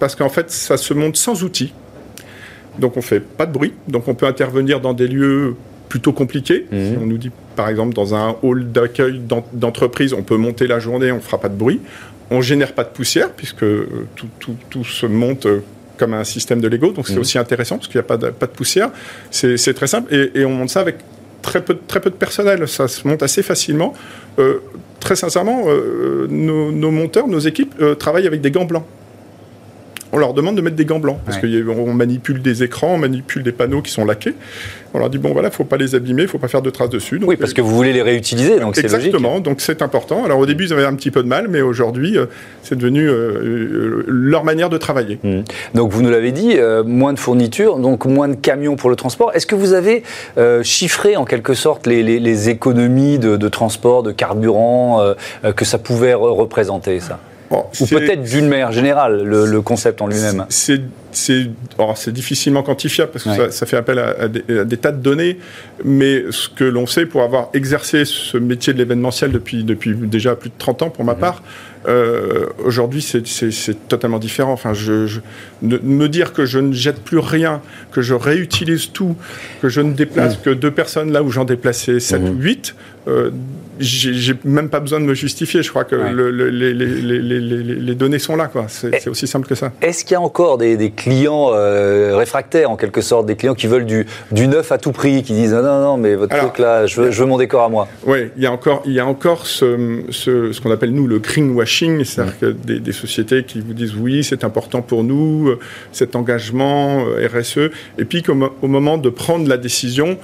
parce 0.00 0.16
qu'en 0.16 0.28
fait, 0.28 0.50
ça 0.50 0.76
se 0.76 0.94
monte 0.94 1.16
sans 1.16 1.44
outils. 1.44 1.72
Donc 2.78 2.96
on 2.96 3.02
fait 3.02 3.20
pas 3.20 3.46
de 3.46 3.52
bruit. 3.52 3.72
Donc 3.86 4.08
on 4.08 4.14
peut 4.14 4.26
intervenir 4.26 4.80
dans 4.80 4.94
des 4.94 5.06
lieux 5.06 5.54
plutôt 5.88 6.12
compliqués. 6.12 6.66
Mhm. 6.72 6.98
on 7.02 7.06
nous 7.06 7.18
dit, 7.18 7.30
par 7.54 7.68
exemple, 7.68 7.94
dans 7.94 8.14
un 8.14 8.34
hall 8.42 8.72
d'accueil 8.72 9.20
d'entreprise, 9.52 10.12
on 10.14 10.22
peut 10.22 10.36
monter 10.36 10.66
la 10.66 10.78
journée, 10.78 11.12
on 11.12 11.16
ne 11.16 11.20
fera 11.20 11.38
pas 11.38 11.48
de 11.48 11.54
bruit. 11.54 11.80
On 12.30 12.40
génère 12.40 12.72
pas 12.72 12.82
de 12.82 12.88
poussière, 12.88 13.30
puisque 13.30 13.62
euh, 13.62 14.08
tout, 14.70 14.84
se 14.84 15.04
monte 15.06 15.46
euh, 15.46 15.62
comme 15.96 16.14
un 16.14 16.24
système 16.24 16.60
de 16.60 16.68
Lego. 16.68 16.92
Donc 16.92 17.06
c'est 17.06 17.14
mhm. 17.14 17.20
aussi 17.20 17.38
intéressant, 17.38 17.76
parce 17.76 17.88
qu'il 17.88 17.98
n'y 17.98 18.04
a 18.04 18.08
pas 18.08 18.16
de, 18.16 18.30
pas 18.30 18.46
de 18.46 18.52
poussière. 18.52 18.90
C'est 19.30 19.74
très 19.74 19.86
simple. 19.86 20.12
Et, 20.14 20.44
on 20.44 20.50
monte 20.50 20.70
ça 20.70 20.80
avec 20.80 20.96
très 21.42 21.62
peu, 21.62 21.76
très 21.86 22.00
peu 22.00 22.10
de 22.10 22.16
personnel. 22.16 22.66
Ça 22.68 22.88
se 22.88 23.06
monte 23.06 23.22
assez 23.22 23.42
facilement. 23.42 23.94
Euh, 24.38 24.60
très 25.00 25.16
sincèrement, 25.16 25.66
nos, 26.28 26.70
nos, 26.70 26.90
monteurs, 26.90 27.26
nos 27.26 27.40
équipes 27.40 27.74
travaillent 27.98 28.28
avec 28.28 28.40
des 28.40 28.52
gants 28.52 28.64
blancs 28.64 28.84
on 30.12 30.18
leur 30.18 30.34
demande 30.34 30.56
de 30.56 30.60
mettre 30.60 30.76
des 30.76 30.84
gants 30.84 30.98
blancs 30.98 31.18
parce 31.24 31.38
qu'on 31.38 31.94
manipule 31.94 32.42
des 32.42 32.62
écrans, 32.62 32.94
on 32.94 32.98
manipule 32.98 33.42
des 33.42 33.52
panneaux 33.52 33.80
qui 33.80 33.90
sont 33.90 34.04
laqués. 34.04 34.34
On 34.94 34.98
leur 34.98 35.08
dit 35.08 35.16
bon 35.16 35.32
voilà, 35.32 35.50
faut 35.50 35.64
pas 35.64 35.78
les 35.78 35.94
abîmer, 35.94 36.26
faut 36.26 36.38
pas 36.38 36.48
faire 36.48 36.60
de 36.60 36.68
traces 36.68 36.90
dessus. 36.90 37.18
oui, 37.22 37.36
parce 37.36 37.54
que 37.54 37.62
vous 37.62 37.74
voulez 37.74 37.94
les 37.94 38.02
réutiliser, 38.02 38.60
donc 38.60 38.76
c'est 38.76 38.82
logique. 38.82 39.06
Exactement, 39.06 39.40
donc 39.40 39.62
c'est 39.62 39.80
important. 39.80 40.24
Alors 40.24 40.38
au 40.38 40.44
début 40.44 40.66
ils 40.66 40.72
avaient 40.74 40.84
un 40.84 40.94
petit 40.94 41.10
peu 41.10 41.22
de 41.22 41.28
mal, 41.28 41.48
mais 41.48 41.62
aujourd'hui 41.62 42.18
euh, 42.18 42.26
c'est 42.62 42.76
devenu 42.76 43.08
euh, 43.08 43.12
euh, 43.12 44.04
leur 44.06 44.44
manière 44.44 44.68
de 44.68 44.76
travailler. 44.76 45.18
Mmh. 45.22 45.40
Donc 45.74 45.90
vous 45.90 46.02
nous 46.02 46.10
l'avez 46.10 46.32
dit, 46.32 46.58
moins 46.84 47.14
de 47.14 47.18
fournitures, 47.18 47.78
donc 47.78 48.04
moins 48.04 48.28
de 48.28 48.34
camions 48.34 48.76
pour 48.76 48.90
le 48.90 48.96
transport. 48.96 49.32
Est-ce 49.34 49.46
que 49.46 49.54
vous 49.54 49.72
avez 49.72 50.02
chiffré 50.62 51.16
en 51.16 51.24
quelque 51.24 51.54
sorte 51.54 51.86
les, 51.86 52.48
économies 52.50 53.18
de, 53.18 53.36
de, 53.36 53.48
transport, 53.48 54.02
de 54.02 54.12
carburant 54.12 55.14
que 55.56 55.64
ça 55.64 55.78
pouvait 55.78 56.14
représenter 56.14 57.00
ça? 57.00 57.18
Ou 57.80 57.86
peut-être 57.86 58.22
d'une 58.22 58.48
manière 58.48 58.72
générale, 58.72 59.22
le, 59.22 59.62
concept 59.62 60.02
en 60.02 60.06
lui-même 60.06 60.46
C'est 60.48 60.80
difficilement 62.12 62.62
quantifiable 62.62 63.12
parce 63.12 63.24
que 63.24 63.50
ça, 63.50 63.66
fait 63.66 63.76
appel 63.76 63.98
à, 63.98 64.28
des, 64.28 64.76
tas 64.76 64.92
de 64.92 65.00
données, 65.00 65.38
mais 65.84 66.24
ce 66.30 66.48
que 66.48 66.64
l'on 66.64 66.86
sait 66.86 67.06
pour 67.06 67.22
avoir 67.22 67.48
exercé 67.54 68.04
ce 68.04 68.36
métier 68.36 68.72
de 68.72 68.78
l'événementiel 68.78 69.30
depuis, 69.30 69.64
depuis 69.64 69.94
déjà 69.94 70.34
plus 70.34 70.50
de 70.50 70.54
30 70.58 70.82
ans 70.82 70.90
pour 70.90 71.04
ma 71.04 71.14
part, 71.14 71.42
euh, 71.88 72.46
aujourd'hui 72.64 73.02
c'est 73.02 73.88
totalement 73.88 74.18
différent. 74.18 74.52
Enfin, 74.52 74.72
je, 74.72 75.20
me 75.62 76.06
dire 76.08 76.32
que 76.32 76.44
je 76.44 76.58
ne 76.58 76.72
jette 76.72 77.00
plus 77.00 77.18
rien, 77.18 77.60
que 77.90 78.02
je 78.02 78.14
réutilise 78.14 78.92
tout, 78.92 79.16
que 79.60 79.68
je 79.68 79.80
ne 79.80 79.92
déplace 79.92 80.36
que 80.36 80.50
deux 80.50 80.70
personnes 80.70 81.12
là 81.12 81.22
où 81.22 81.30
j'en 81.30 81.44
déplaçais 81.44 82.00
7 82.00 82.22
mhm. 82.22 82.28
ou 82.28 82.40
8, 82.40 82.74
euh, 83.08 83.30
j'ai 83.78 84.34
même 84.44 84.68
pas 84.68 84.80
besoin 84.80 85.00
de 85.00 85.04
me 85.04 85.14
justifier. 85.14 85.62
Je 85.62 85.70
crois 85.70 85.84
que 85.84 85.96
les, 85.96 87.94
données 87.94 88.18
sont 88.18 88.36
là. 88.36 88.50
C'est 88.68 89.08
aussi 89.08 89.26
simple 89.26 89.46
que 89.48 89.54
ça. 89.54 89.72
Est-ce 89.80 90.04
qu'il 90.04 90.12
y 90.12 90.16
a 90.16 90.20
encore 90.20 90.58
des, 90.58 90.92
clients 90.94 91.50
réfractaires 92.16 92.70
en 92.70 92.76
quelque 92.76 93.00
sorte, 93.00 93.26
des 93.26 93.36
clients 93.36 93.54
qui 93.54 93.66
veulent 93.66 93.86
du, 93.86 94.06
du 94.30 94.46
neuf 94.46 94.72
à 94.72 94.78
tout 94.78 94.92
prix, 94.92 95.22
qui 95.22 95.32
disent 95.32 95.54
non, 95.54 95.80
non, 95.80 95.96
mais 95.96 96.14
votre 96.14 96.36
truc 96.36 96.58
là, 96.58 96.86
je 96.86 97.00
veux, 97.00 97.26
mon 97.26 97.38
décor 97.38 97.62
à 97.62 97.68
moi. 97.68 97.88
Oui, 98.04 98.30
il 98.36 98.42
y 98.42 98.46
a 98.46 98.52
encore, 98.52 98.82
il 98.84 98.92
y 98.92 99.00
a 99.00 99.06
encore 99.06 99.46
ce, 99.46 100.02
ce, 100.10 100.60
qu'on 100.60 100.70
appelle 100.70 100.92
nous 100.92 101.06
le 101.06 101.18
greenwashing, 101.18 102.04
c'est-à-dire 102.04 102.38
que 102.38 102.46
des, 102.46 102.80
des, 102.80 102.92
sociétés 102.92 103.44
qui 103.44 103.60
vous 103.60 103.74
disent 103.74 103.94
oui, 103.94 104.24
c'est 104.24 104.44
important 104.44 104.82
pour 104.82 105.04
nous, 105.04 105.54
cet 105.92 106.16
engagement 106.16 107.04
RSE, 107.04 107.70
et 107.98 108.04
puis 108.04 108.22
au 108.28 108.68
moment 108.68 108.98
de 108.98 109.08
prendre 109.08 109.48
la 109.48 109.56
décision, 109.56 110.18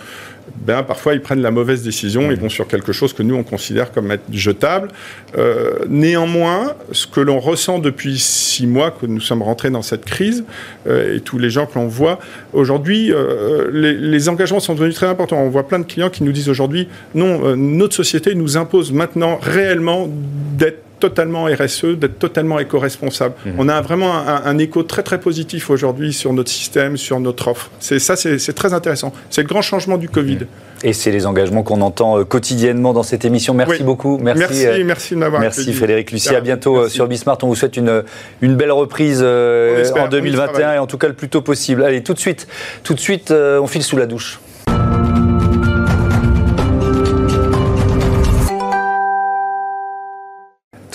ben, 0.56 0.82
parfois 0.82 1.14
ils 1.14 1.20
prennent 1.20 1.42
la 1.42 1.50
mauvaise 1.50 1.82
décision, 1.82 2.30
ils 2.30 2.38
vont 2.38 2.48
sur 2.48 2.66
quelque 2.66 2.92
chose 2.92 3.12
que 3.12 3.22
nous 3.22 3.34
on 3.34 3.42
considère 3.42 3.92
comme 3.92 4.10
être 4.10 4.24
jetable. 4.32 4.88
Euh, 5.36 5.78
néanmoins, 5.88 6.74
ce 6.92 7.06
que 7.06 7.20
l'on 7.20 7.40
ressent 7.40 7.78
depuis 7.78 8.18
six 8.18 8.66
mois 8.66 8.90
que 8.90 9.06
nous 9.06 9.20
sommes 9.20 9.42
rentrés 9.42 9.70
dans 9.70 9.82
cette 9.82 10.04
crise, 10.04 10.44
euh, 10.86 11.16
et 11.16 11.20
tous 11.20 11.38
les 11.38 11.50
gens 11.50 11.66
que 11.66 11.78
l'on 11.78 11.86
voit, 11.86 12.18
aujourd'hui, 12.52 13.12
euh, 13.12 13.70
les, 13.72 13.94
les, 13.94 14.28
engagements 14.28 14.60
sont 14.60 14.74
devenus 14.74 14.94
très 14.94 15.06
importants. 15.06 15.38
On 15.38 15.48
voit 15.48 15.66
plein 15.66 15.78
de 15.78 15.84
clients 15.84 16.10
qui 16.10 16.24
nous 16.24 16.32
disent 16.32 16.48
aujourd'hui, 16.48 16.88
non, 17.14 17.56
notre 17.56 17.94
société 17.94 18.34
nous 18.34 18.56
impose 18.56 18.92
maintenant 18.92 19.38
réellement 19.40 20.08
d'être 20.56 20.87
totalement 20.98 21.44
RSE, 21.44 21.96
d'être 21.96 22.18
totalement 22.18 22.58
éco-responsable. 22.58 23.34
Mhm. 23.44 23.54
On 23.58 23.68
a 23.68 23.80
vraiment 23.80 24.14
un, 24.14 24.58
écho 24.58 24.82
très 24.82 25.02
très 25.02 25.20
positif 25.20 25.70
aujourd'hui 25.70 26.12
sur 26.12 26.32
notre 26.32 26.50
système, 26.50 26.96
sur 26.96 27.20
notre 27.20 27.48
offre. 27.48 27.70
C'est 27.80 27.98
ça, 27.98 28.16
c'est 28.16 28.52
très 28.54 28.74
intéressant. 28.74 29.12
C'est 29.30 29.42
le 29.42 29.48
grand 29.48 29.62
changement 29.62 29.96
du 29.96 30.08
Covid. 30.08 30.36
Mhm. 30.36 30.46
Et 30.84 30.92
c'est 30.92 31.10
les 31.10 31.26
engagements 31.26 31.62
qu'on 31.62 31.80
entend 31.80 32.18
euh, 32.20 32.24
quotidiennement 32.24 32.92
dans 32.92 33.02
cette 33.02 33.24
émission. 33.24 33.52
Merci 33.52 33.82
beaucoup. 33.82 34.18
Merci, 34.18 34.40
merci, 34.40 34.66
euh, 34.66 34.84
merci 34.84 35.14
de 35.14 35.18
m'avoir 35.18 35.40
Merci 35.40 35.72
Frédéric 35.72 36.12
Lucie. 36.12 36.34
À 36.34 36.40
bientôt 36.40 36.76
euh, 36.76 36.88
sur 36.88 37.08
Bismart. 37.08 37.38
On 37.42 37.48
vous 37.48 37.56
souhaite 37.56 37.76
une, 37.76 38.04
une 38.40 38.54
belle 38.54 38.72
reprise 38.72 39.20
en 39.20 40.08
2021 40.08 40.74
et 40.74 40.78
en 40.78 40.86
tout 40.86 40.98
cas 40.98 41.08
le 41.08 41.14
plus 41.14 41.28
tôt 41.28 41.42
possible. 41.42 41.82
Allez, 41.82 42.02
tout 42.02 42.14
de 42.14 42.18
suite, 42.18 42.46
tout 42.84 42.94
de 42.94 43.00
suite, 43.00 43.32
on 43.32 43.66
file 43.66 43.82
sous 43.82 43.96
la 43.96 44.06
douche. 44.06 44.38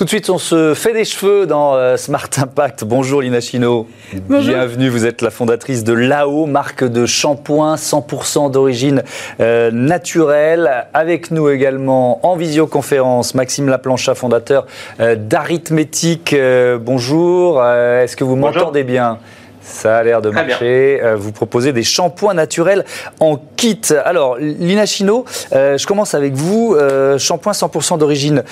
Tout 0.04 0.08
de 0.08 0.10
suite, 0.10 0.30
on 0.30 0.38
se 0.38 0.74
fait 0.74 0.92
des 0.92 1.06
cheveux 1.06 1.46
dans 1.46 1.76
euh, 1.76 1.96
Smart 1.96 2.28
Impact. 2.36 2.84
Bonjour 2.84 3.22
Lina 3.22 3.40
Chino. 3.40 3.88
Bienvenue, 4.12 4.90
vous 4.90 5.06
êtes 5.06 5.22
la 5.22 5.30
fondatrice 5.30 5.86
de 5.86 5.94
Lao, 5.94 6.46
marque 6.46 6.84
de 6.84 7.06
shampoing 7.06 7.76
100% 7.76 8.52
d'origine 8.52 9.02
euh, 9.40 9.72
naturelle. 9.72 10.88
Avec 10.94 11.32
nous 11.32 11.48
également 11.48 12.20
en 12.28 12.36
visioconférence, 12.36 13.34
Maxime 13.34 13.70
Laplancha, 13.70 14.14
fondateur 14.14 14.68
euh, 15.00 15.16
d'Arithmétique. 15.16 16.36
bonjour, 16.82 17.66
est-ce 17.66 18.18
que 18.18 18.26
vous 18.26 18.36
m'entendez 18.36 18.84
bien? 18.84 19.20
Ça 19.64 19.98
a 19.98 20.04
l'air 20.04 20.22
de 20.22 20.30
marcher. 20.30 21.00
Euh, 21.02 21.16
vous 21.16 21.32
proposez 21.32 21.74
des 21.74 21.84
shampoings 21.84 22.34
naturels 22.34 22.84
en 23.20 23.38
kit. 23.56 23.82
Alors, 24.06 24.38
Lina 24.38 24.86
Chino, 24.86 25.26
euh, 25.54 25.78
je 25.78 25.88
commence 25.88 26.14
avec 26.14 26.34
vous. 26.34 26.76
Euh, 26.76 27.18
shampoing 27.18 27.54
100% 27.54 27.98
d'origine 27.98 28.44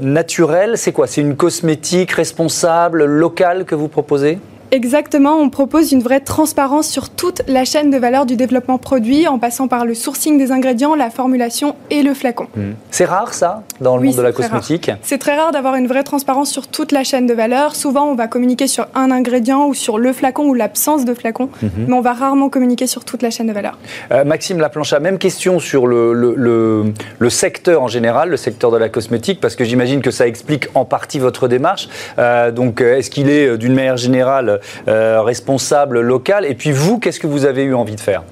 naturelle, 0.00 0.76
c'est 0.76 0.92
quoi? 0.92 1.06
C'est 1.06 1.20
une 1.20 1.36
cosmétique 1.36 2.12
responsable, 2.12 3.04
locale 3.04 3.64
que 3.64 3.74
vous 3.74 3.88
proposez? 3.88 4.38
Exactement, 4.74 5.36
on 5.38 5.50
propose 5.50 5.92
une 5.92 6.02
vraie 6.02 6.18
transparence 6.18 6.88
sur 6.88 7.08
toute 7.08 7.42
la 7.46 7.64
chaîne 7.64 7.92
de 7.92 7.96
valeur 7.96 8.26
du 8.26 8.34
développement 8.34 8.76
produit, 8.76 9.28
en 9.28 9.38
passant 9.38 9.68
par 9.68 9.84
le 9.84 9.94
sourcing 9.94 10.36
des 10.36 10.50
ingrédients, 10.50 10.96
la 10.96 11.10
formulation 11.10 11.76
et 11.90 12.02
le 12.02 12.12
flacon. 12.12 12.48
Hmm. 12.56 12.72
C'est 12.90 13.04
rare 13.04 13.34
ça, 13.34 13.62
dans 13.80 13.96
le 13.96 14.02
monde 14.02 14.16
de 14.16 14.20
la 14.20 14.32
cosmétique? 14.32 14.90
C'est 15.02 15.18
très 15.18 15.36
rare 15.36 15.52
d'avoir 15.52 15.76
une 15.76 15.86
vraie 15.86 16.02
transparence 16.02 16.50
sur 16.50 16.66
toute 16.66 16.90
la 16.90 17.04
chaîne 17.04 17.28
de 17.28 17.34
valeur. 17.34 17.76
Souvent, 17.76 18.06
on 18.06 18.16
va 18.16 18.26
communiquer 18.26 18.66
sur 18.66 18.88
un 18.96 19.12
ingrédient 19.12 19.68
ou 19.68 19.74
sur 19.74 19.96
le 19.96 20.12
flacon 20.12 20.46
ou 20.46 20.54
l'absence 20.54 21.04
de 21.04 21.14
flacon, 21.14 21.50
hmm. 21.62 21.68
mais 21.86 21.94
on 21.94 22.00
va 22.00 22.12
rarement 22.12 22.48
communiquer 22.48 22.88
sur 22.88 23.04
toute 23.04 23.22
la 23.22 23.30
chaîne 23.30 23.46
de 23.46 23.52
valeur. 23.52 23.78
Euh, 24.10 24.24
Maxime 24.24 24.58
Laplancha, 24.58 24.98
même 24.98 25.18
question 25.18 25.60
sur 25.60 25.86
le, 25.86 26.12
le, 26.34 27.30
secteur 27.30 27.80
en 27.80 27.88
général, 27.88 28.30
le 28.30 28.36
secteur 28.36 28.72
de 28.72 28.76
la 28.76 28.88
cosmétique, 28.88 29.40
parce 29.40 29.54
que 29.54 29.62
j'imagine 29.62 30.02
que 30.02 30.10
ça 30.10 30.26
explique 30.26 30.66
en 30.74 30.84
partie 30.84 31.20
votre 31.20 31.46
démarche. 31.46 31.88
Euh, 32.18 32.50
donc, 32.50 32.80
euh, 32.80 32.96
est-ce 32.96 33.08
qu'il 33.08 33.30
est, 33.30 33.56
d'une 33.56 33.74
manière 33.74 33.96
générale, 33.96 34.48
euh, 34.48 34.58
responsable 34.86 36.00
local. 36.00 36.44
Et 36.44 36.54
puis 36.54 36.72
vous, 36.72 36.98
qu'est-ce 36.98 37.20
que 37.20 37.26
vous 37.26 37.44
avez 37.44 37.64
eu 37.64 37.74
envie 37.74 37.96
de 37.96 38.00
faire? 38.00 38.22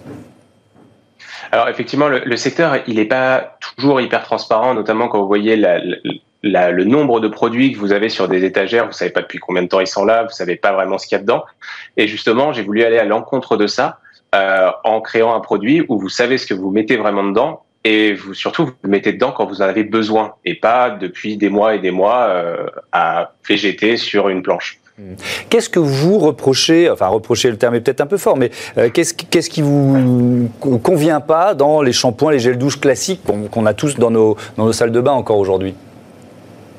Alors 1.53 1.69
effectivement, 1.69 2.09
le, 2.09 2.37
secteur, 2.37 2.79
il 2.87 2.97
n'est 2.97 3.05
pas 3.05 3.59
toujours 3.77 4.01
hyper 4.01 4.25
transparent, 4.25 4.73
notamment 4.73 5.09
quand 5.09 5.21
vous 5.21 5.27
voyez 5.27 5.55
le 6.43 6.85
nombre 6.85 7.21
de 7.21 7.29
produits 7.29 7.73
que 7.73 7.79
vous 7.79 7.93
avez 7.93 8.09
sur 8.09 8.27
des 8.27 8.45
étagères, 8.45 8.87
vous 8.87 8.93
savez 8.93 9.11
pas 9.11 9.21
depuis 9.21 9.39
combien 9.39 9.62
de 9.62 9.69
temps 9.69 9.81
ils 9.81 9.87
sont 9.87 10.07
là, 10.07 10.23
vous 10.23 10.31
savez 10.31 10.57
pas 10.57 10.73
vraiment 10.73 10.97
ce 10.97 11.07
qu'il 11.07 11.17
y 11.17 11.19
a 11.19 11.23
dedans. 11.23 11.45
Et 11.99 12.09
justement, 12.09 12.55
j'ai 12.55 12.62
voulu 12.62 12.83
aller 12.85 12.99
à 12.99 13.05
l'encontre 13.05 13.59
de 13.59 13.67
ça 13.67 13.99
euh, 14.35 14.71
en 14.85 15.03
créant 15.03 15.35
un 15.35 15.41
produit 15.41 15.85
où 15.89 16.01
vous 16.01 16.09
savez 16.09 16.39
ce 16.39 16.47
que 16.47 16.55
vous 16.55 16.71
mettez 16.71 16.97
vraiment 16.97 17.23
dedans 17.23 17.65
et 17.85 18.17
surtout 18.33 18.67
vous 18.67 18.73
le 18.83 18.89
mettez 18.89 19.12
dedans 19.12 19.33
quand 19.33 19.45
vous 19.45 19.61
en 19.61 19.67
avez 19.67 19.85
besoin 19.85 20.37
et 20.47 20.55
pas 20.55 20.89
depuis 20.89 21.37
des 21.37 21.51
mois 21.51 21.75
et 21.75 21.81
des 21.81 21.91
mois 21.91 22.29
euh, 22.29 22.67
à 22.93 23.33
végéter 23.47 23.99
sur 23.99 24.31
une 24.31 24.43
planche. 24.43 24.81
Qu'est-ce 25.49 25.70
que 25.70 25.78
vous 25.78 26.18
reprochez, 26.18 26.90
enfin 26.90 27.06
reprocher 27.06 27.50
le 27.50 27.56
terme 27.56 27.75
est 27.75 27.80
peut-être 27.80 28.02
un 28.02 28.06
peu 28.06 28.18
fort, 28.18 28.37
mais 28.37 28.50
euh, 28.76 28.90
qu'est-ce, 28.90 29.14
qu'est-ce 29.14 29.49
qui 29.49 29.62
vous 29.62 30.50
convient 30.61 31.20
pas 31.20 31.54
dans 31.54 31.80
les 31.80 31.92
shampoings, 31.92 32.32
les 32.32 32.38
gels 32.38 32.58
douche 32.58 32.78
classiques 32.78 33.22
qu'on, 33.25 33.66
a 33.66 33.75
tous 33.75 33.96
dans 33.96 34.11
nos, 34.11 34.37
dans 34.58 34.66
nos 34.66 34.72
salles 34.72 34.92
de 34.92 35.00
bain 35.00 35.12
encore 35.12 35.38
aujourd'hui? 35.38 35.75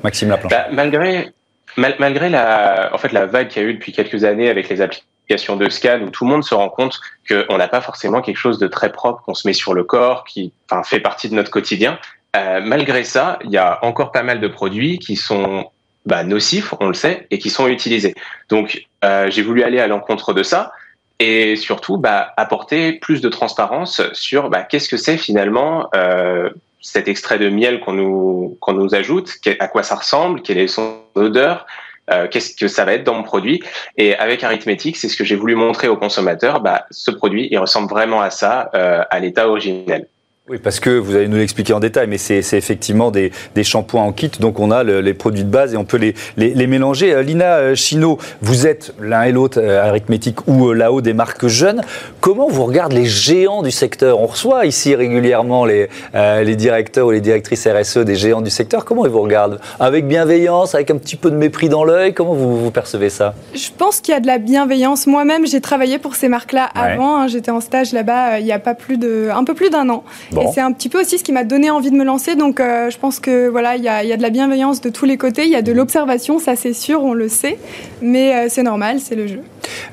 Maxime 0.04 0.28
Laplanche. 0.28 0.52
Bah, 0.52 0.66
malgré, 0.70 1.32
malgré 1.76 2.28
la, 2.28 2.90
en 2.92 2.98
fait, 2.98 3.10
la 3.10 3.26
vague 3.26 3.48
qu'il 3.48 3.62
y 3.62 3.64
a 3.64 3.68
eu 3.68 3.74
depuis 3.74 3.92
quelques 3.92 4.22
années 4.22 4.48
avec 4.48 4.68
les 4.68 4.80
applications 4.80 5.56
de 5.56 5.68
scan 5.68 6.00
où 6.06 6.10
tout 6.10 6.24
le 6.24 6.30
monde 6.30 6.44
se 6.44 6.54
rend 6.54 6.68
compte 6.68 7.00
qu'on 7.28 7.56
n'a 7.56 7.68
pas 7.68 7.80
forcément 7.80 8.22
quelque 8.22 8.36
chose 8.36 8.58
de 8.58 8.68
très 8.68 8.92
propre 8.92 9.22
qu'on 9.22 9.34
se 9.34 9.48
met 9.48 9.54
sur 9.54 9.74
le 9.74 9.82
corps, 9.82 10.24
qui 10.24 10.52
fait 10.84 11.00
partie 11.00 11.28
de 11.28 11.34
notre 11.34 11.50
quotidien. 11.50 11.98
Euh, 12.36 12.60
malgré 12.64 13.04
ça, 13.04 13.38
il 13.44 13.50
y 13.50 13.58
a 13.58 13.78
encore 13.84 14.12
pas 14.12 14.22
mal 14.22 14.40
de 14.40 14.48
produits 14.48 14.98
qui 14.98 15.16
sont 15.16 15.66
bah, 16.06 16.24
nocifs, 16.24 16.74
on 16.80 16.88
le 16.88 16.94
sait, 16.94 17.26
et 17.30 17.38
qui 17.38 17.50
sont 17.50 17.68
utilisés. 17.68 18.14
Donc, 18.48 18.86
euh, 19.04 19.30
j'ai 19.30 19.42
voulu 19.42 19.62
aller 19.62 19.80
à 19.80 19.86
l'encontre 19.86 20.32
de 20.32 20.42
ça 20.42 20.72
et 21.20 21.56
surtout 21.56 21.96
bah, 21.96 22.32
apporter 22.36 22.94
plus 22.94 23.20
de 23.20 23.28
transparence 23.28 24.02
sur 24.12 24.50
bah, 24.50 24.62
qu'est-ce 24.62 24.88
que 24.88 24.96
c'est 24.96 25.16
finalement 25.16 25.88
euh, 25.94 26.50
cet 26.80 27.08
extrait 27.08 27.38
de 27.38 27.48
miel 27.48 27.80
qu'on 27.80 27.92
nous, 27.92 28.58
qu'on 28.60 28.74
nous 28.74 28.94
ajoute, 28.94 29.32
à 29.58 29.68
quoi 29.68 29.82
ça 29.82 29.94
ressemble, 29.94 30.42
quelle 30.42 30.58
est 30.58 30.66
son 30.68 30.98
odeur, 31.14 31.66
euh, 32.10 32.28
qu'est-ce 32.28 32.54
que 32.54 32.68
ça 32.68 32.84
va 32.84 32.92
être 32.92 33.04
dans 33.04 33.14
mon 33.14 33.22
produit. 33.22 33.62
Et 33.96 34.14
avec 34.16 34.44
Arithmétique, 34.44 34.96
c'est 34.96 35.08
ce 35.08 35.16
que 35.16 35.24
j'ai 35.24 35.36
voulu 35.36 35.54
montrer 35.54 35.88
aux 35.88 35.96
consommateurs. 35.96 36.60
Bah, 36.60 36.84
ce 36.90 37.10
produit, 37.10 37.48
il 37.50 37.58
ressemble 37.58 37.88
vraiment 37.88 38.20
à 38.20 38.30
ça, 38.30 38.70
euh, 38.74 39.02
à 39.10 39.20
l'état 39.20 39.48
originel. 39.48 40.06
Oui, 40.50 40.58
parce 40.62 40.78
que 40.78 40.90
vous 40.90 41.16
allez 41.16 41.26
nous 41.26 41.38
l'expliquer 41.38 41.72
en 41.72 41.80
détail, 41.80 42.06
mais 42.06 42.18
c'est 42.18 42.36
effectivement 42.52 43.10
des, 43.10 43.32
des, 43.54 43.64
shampoings 43.64 44.02
en 44.02 44.12
kit, 44.12 44.30
donc 44.40 44.60
on 44.60 44.70
a 44.70 44.84
les 44.84 45.14
produits 45.14 45.42
de 45.42 45.48
base 45.48 45.72
et 45.72 45.78
on 45.78 45.86
peut 45.86 45.96
les, 45.96 46.14
les, 46.36 46.66
mélanger. 46.66 47.14
Euh, 47.14 47.22
Lina 47.22 47.54
euh, 47.54 47.74
Chino, 47.74 48.18
vous 48.42 48.66
êtes 48.66 48.92
l'un 49.00 49.22
et 49.22 49.32
l'autre 49.32 49.58
euh, 49.58 49.82
arithmétique 49.82 50.46
ou 50.46 50.74
là-haut 50.74 51.00
des 51.00 51.14
marques 51.14 51.46
jeunes. 51.46 51.80
Comment 52.20 52.46
vous 52.46 52.66
regardez 52.66 52.96
les 52.96 53.06
géants 53.06 53.62
du 53.62 53.70
secteur? 53.70 54.20
On 54.20 54.26
reçoit 54.26 54.66
ici 54.66 54.94
régulièrement 54.94 55.64
les, 55.64 55.88
les 56.12 56.56
directeurs 56.56 57.06
ou 57.06 57.10
les 57.10 57.22
directrices 57.22 57.66
RSE 57.66 57.98
des 58.00 58.14
géants 58.14 58.42
du 58.42 58.50
secteur. 58.50 58.84
Comment 58.84 59.06
ils 59.06 59.10
vous 59.10 59.22
regardent? 59.22 59.60
Avec 59.80 60.06
bienveillance, 60.06 60.74
avec 60.74 60.90
un 60.90 60.98
petit 60.98 61.16
peu 61.16 61.30
de 61.30 61.36
mépris 61.36 61.70
dans 61.70 61.84
l'œil? 61.84 62.12
Comment 62.12 62.34
vous, 62.34 62.64
vous, 62.64 62.70
percevez 62.70 63.08
ça? 63.08 63.34
Je 63.54 63.70
pense 63.78 64.00
qu'il 64.02 64.12
y 64.12 64.16
a 64.16 64.20
de 64.20 64.26
la 64.26 64.36
bienveillance. 64.36 65.06
Moi-même, 65.06 65.46
j'ai 65.46 65.62
travaillé 65.62 65.98
pour 65.98 66.16
ces 66.16 66.28
marques-là 66.28 66.64
avant. 66.74 67.16
Hein. 67.16 67.28
J'étais 67.28 67.50
en 67.50 67.62
stage 67.62 67.92
là-bas 67.92 68.40
il 68.40 68.46
y 68.46 68.52
a 68.52 68.58
pas 68.58 68.74
plus 68.74 68.98
de, 68.98 69.30
un 69.34 69.44
peu 69.44 69.54
plus 69.54 69.70
d'un 69.70 69.88
an. 69.88 70.04
Et 70.42 70.52
c'est 70.52 70.60
un 70.60 70.72
petit 70.72 70.88
peu 70.88 71.00
aussi 71.00 71.18
ce 71.18 71.24
qui 71.24 71.32
m'a 71.32 71.44
donné 71.44 71.70
envie 71.70 71.90
de 71.90 71.96
me 71.96 72.04
lancer. 72.04 72.34
Donc, 72.34 72.60
euh, 72.60 72.90
je 72.90 72.98
pense 72.98 73.20
que 73.20 73.48
voilà, 73.48 73.76
il 73.76 73.82
y 73.82 73.88
a, 73.88 74.16
de 74.16 74.22
la 74.22 74.30
bienveillance 74.30 74.80
de 74.80 74.90
tous 74.90 75.04
les 75.04 75.16
côtés. 75.16 75.44
Il 75.44 75.50
y 75.50 75.56
a 75.56 75.62
de 75.62 75.72
l'observation, 75.72 76.38
ça 76.38 76.56
c'est 76.56 76.72
sûr, 76.72 77.02
on 77.02 77.14
le 77.14 77.28
sait. 77.28 77.58
Mais 78.02 78.34
euh, 78.34 78.46
c'est 78.48 78.62
normal, 78.62 78.98
c'est 79.00 79.14
le 79.14 79.26
jeu. 79.26 79.40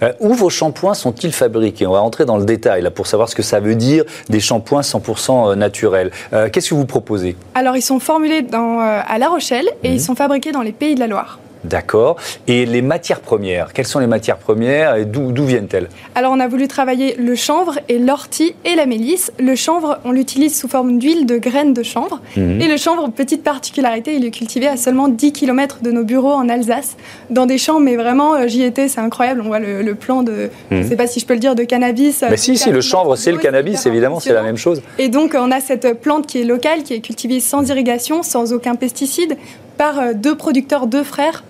Euh, 0.03 0.11
où 0.19 0.33
vos 0.33 0.49
shampoings 0.49 0.93
sont-ils 0.93 1.31
fabriqués? 1.31 1.87
On 1.87 1.93
va 1.93 1.99
rentrer 1.99 2.25
dans 2.25 2.37
le 2.37 2.45
détail 2.45 2.81
là 2.81 2.91
pour 2.91 3.07
savoir 3.07 3.29
ce 3.29 3.35
que 3.35 3.43
ça 3.43 3.59
veut 3.59 3.75
dire 3.75 4.03
des 4.29 4.39
shampoings 4.39 4.81
100% 4.81 5.55
naturels. 5.55 6.11
Qu'est-ce 6.51 6.69
que 6.69 6.75
vous 6.75 6.85
proposez? 6.85 7.35
Alors, 7.55 7.75
ils 7.75 7.81
sont 7.81 7.99
formulés 7.99 8.41
dans, 8.41 8.79
à 8.79 9.17
La 9.17 9.29
Rochelle 9.29 9.69
et 9.83 9.89
ils 9.89 9.93
mhm. 9.93 9.99
sont 9.99 10.15
fabriqués 10.15 10.51
dans 10.51 10.61
les 10.61 10.71
Pays 10.71 10.95
de 10.95 10.99
la 10.99 11.07
Loire. 11.07 11.39
D'accord. 11.63 12.17
Et 12.47 12.65
les 12.65 12.81
matières 12.81 13.19
premières, 13.19 13.73
quelles 13.73 13.87
sont 13.87 13.99
les 13.99 14.07
matières 14.07 14.37
premières 14.37 14.95
et 14.95 15.05
d'où 15.05 15.31
viennent-elles? 15.45 15.89
Alors 16.15 16.31
on 16.33 16.39
a 16.39 16.47
voulu 16.47 16.67
travailler 16.67 17.15
le 17.15 17.35
chanvre 17.35 17.79
et 17.89 17.99
l'ortie 17.99 18.55
et 18.65 18.75
la 18.75 18.85
mélisse. 18.85 19.31
Le 19.39 19.55
chanvre, 19.55 19.99
on 20.03 20.11
l'utilise 20.11 20.57
sous 20.57 20.67
forme 20.67 20.97
d'huile 20.97 21.25
de 21.25 21.37
graines 21.37 21.73
de 21.73 21.83
chanvre. 21.83 22.21
Mhm. 22.35 22.61
Et 22.61 22.67
le 22.67 22.77
chanvre, 22.77 23.09
petite 23.09 23.43
particularité, 23.43 24.15
il 24.15 24.25
est 24.25 24.31
cultivé 24.31 24.67
à 24.67 24.77
seulement 24.77 25.07
10 25.07 25.33
km 25.33 25.79
de 25.81 25.91
nos 25.91 26.03
bureaux 26.03 26.33
en 26.33 26.49
Alsace, 26.49 26.97
dans 27.29 27.45
des 27.45 27.57
champs, 27.57 27.79
mais 27.79 27.95
vraiment, 27.95 28.35
euh, 28.35 28.47
j'y 28.47 28.63
étais, 28.63 28.87
c'est 28.87 28.99
incroyable. 28.99 29.41
On 29.43 29.47
voit 29.47 29.59
le, 29.59 29.95
plan 29.95 30.23
de, 30.23 30.49
je 30.69 30.75
ne 30.75 30.81
mhm. 30.81 30.89
sais 30.89 30.95
pas 30.95 31.07
si 31.07 31.19
je 31.19 31.25
peux 31.25 31.33
le 31.33 31.39
dire, 31.39 31.55
de 31.55 31.63
cannabis. 31.63 32.23
Mais 32.29 32.37
si, 32.37 32.57
si, 32.57 32.71
le 32.71 32.81
chanvre, 32.81 33.15
c'est 33.15 33.31
le 33.31 33.37
cannabis, 33.37 33.85
évidemment, 33.85 34.19
c'est 34.19 34.33
la 34.33 34.43
même 34.43 34.57
chose. 34.57 34.81
Et 34.97 35.09
donc 35.09 35.35
on 35.37 35.51
a 35.51 35.59
cette 35.59 35.99
plante 36.01 36.27
qui 36.27 36.41
est 36.41 36.45
locale, 36.45 36.83
qui 36.83 36.93
est 36.93 37.01
cultivée 37.01 37.39
sans 37.39 37.67
irrigation, 37.69 38.23
sans 38.23 38.53
aucun 38.53 38.75
pesticide, 38.75 39.37
par 39.77 39.99
euh, 39.99 40.13
deux 40.13 40.35
producteurs, 40.35 40.87
deux 40.87 41.03
frères 41.03 41.43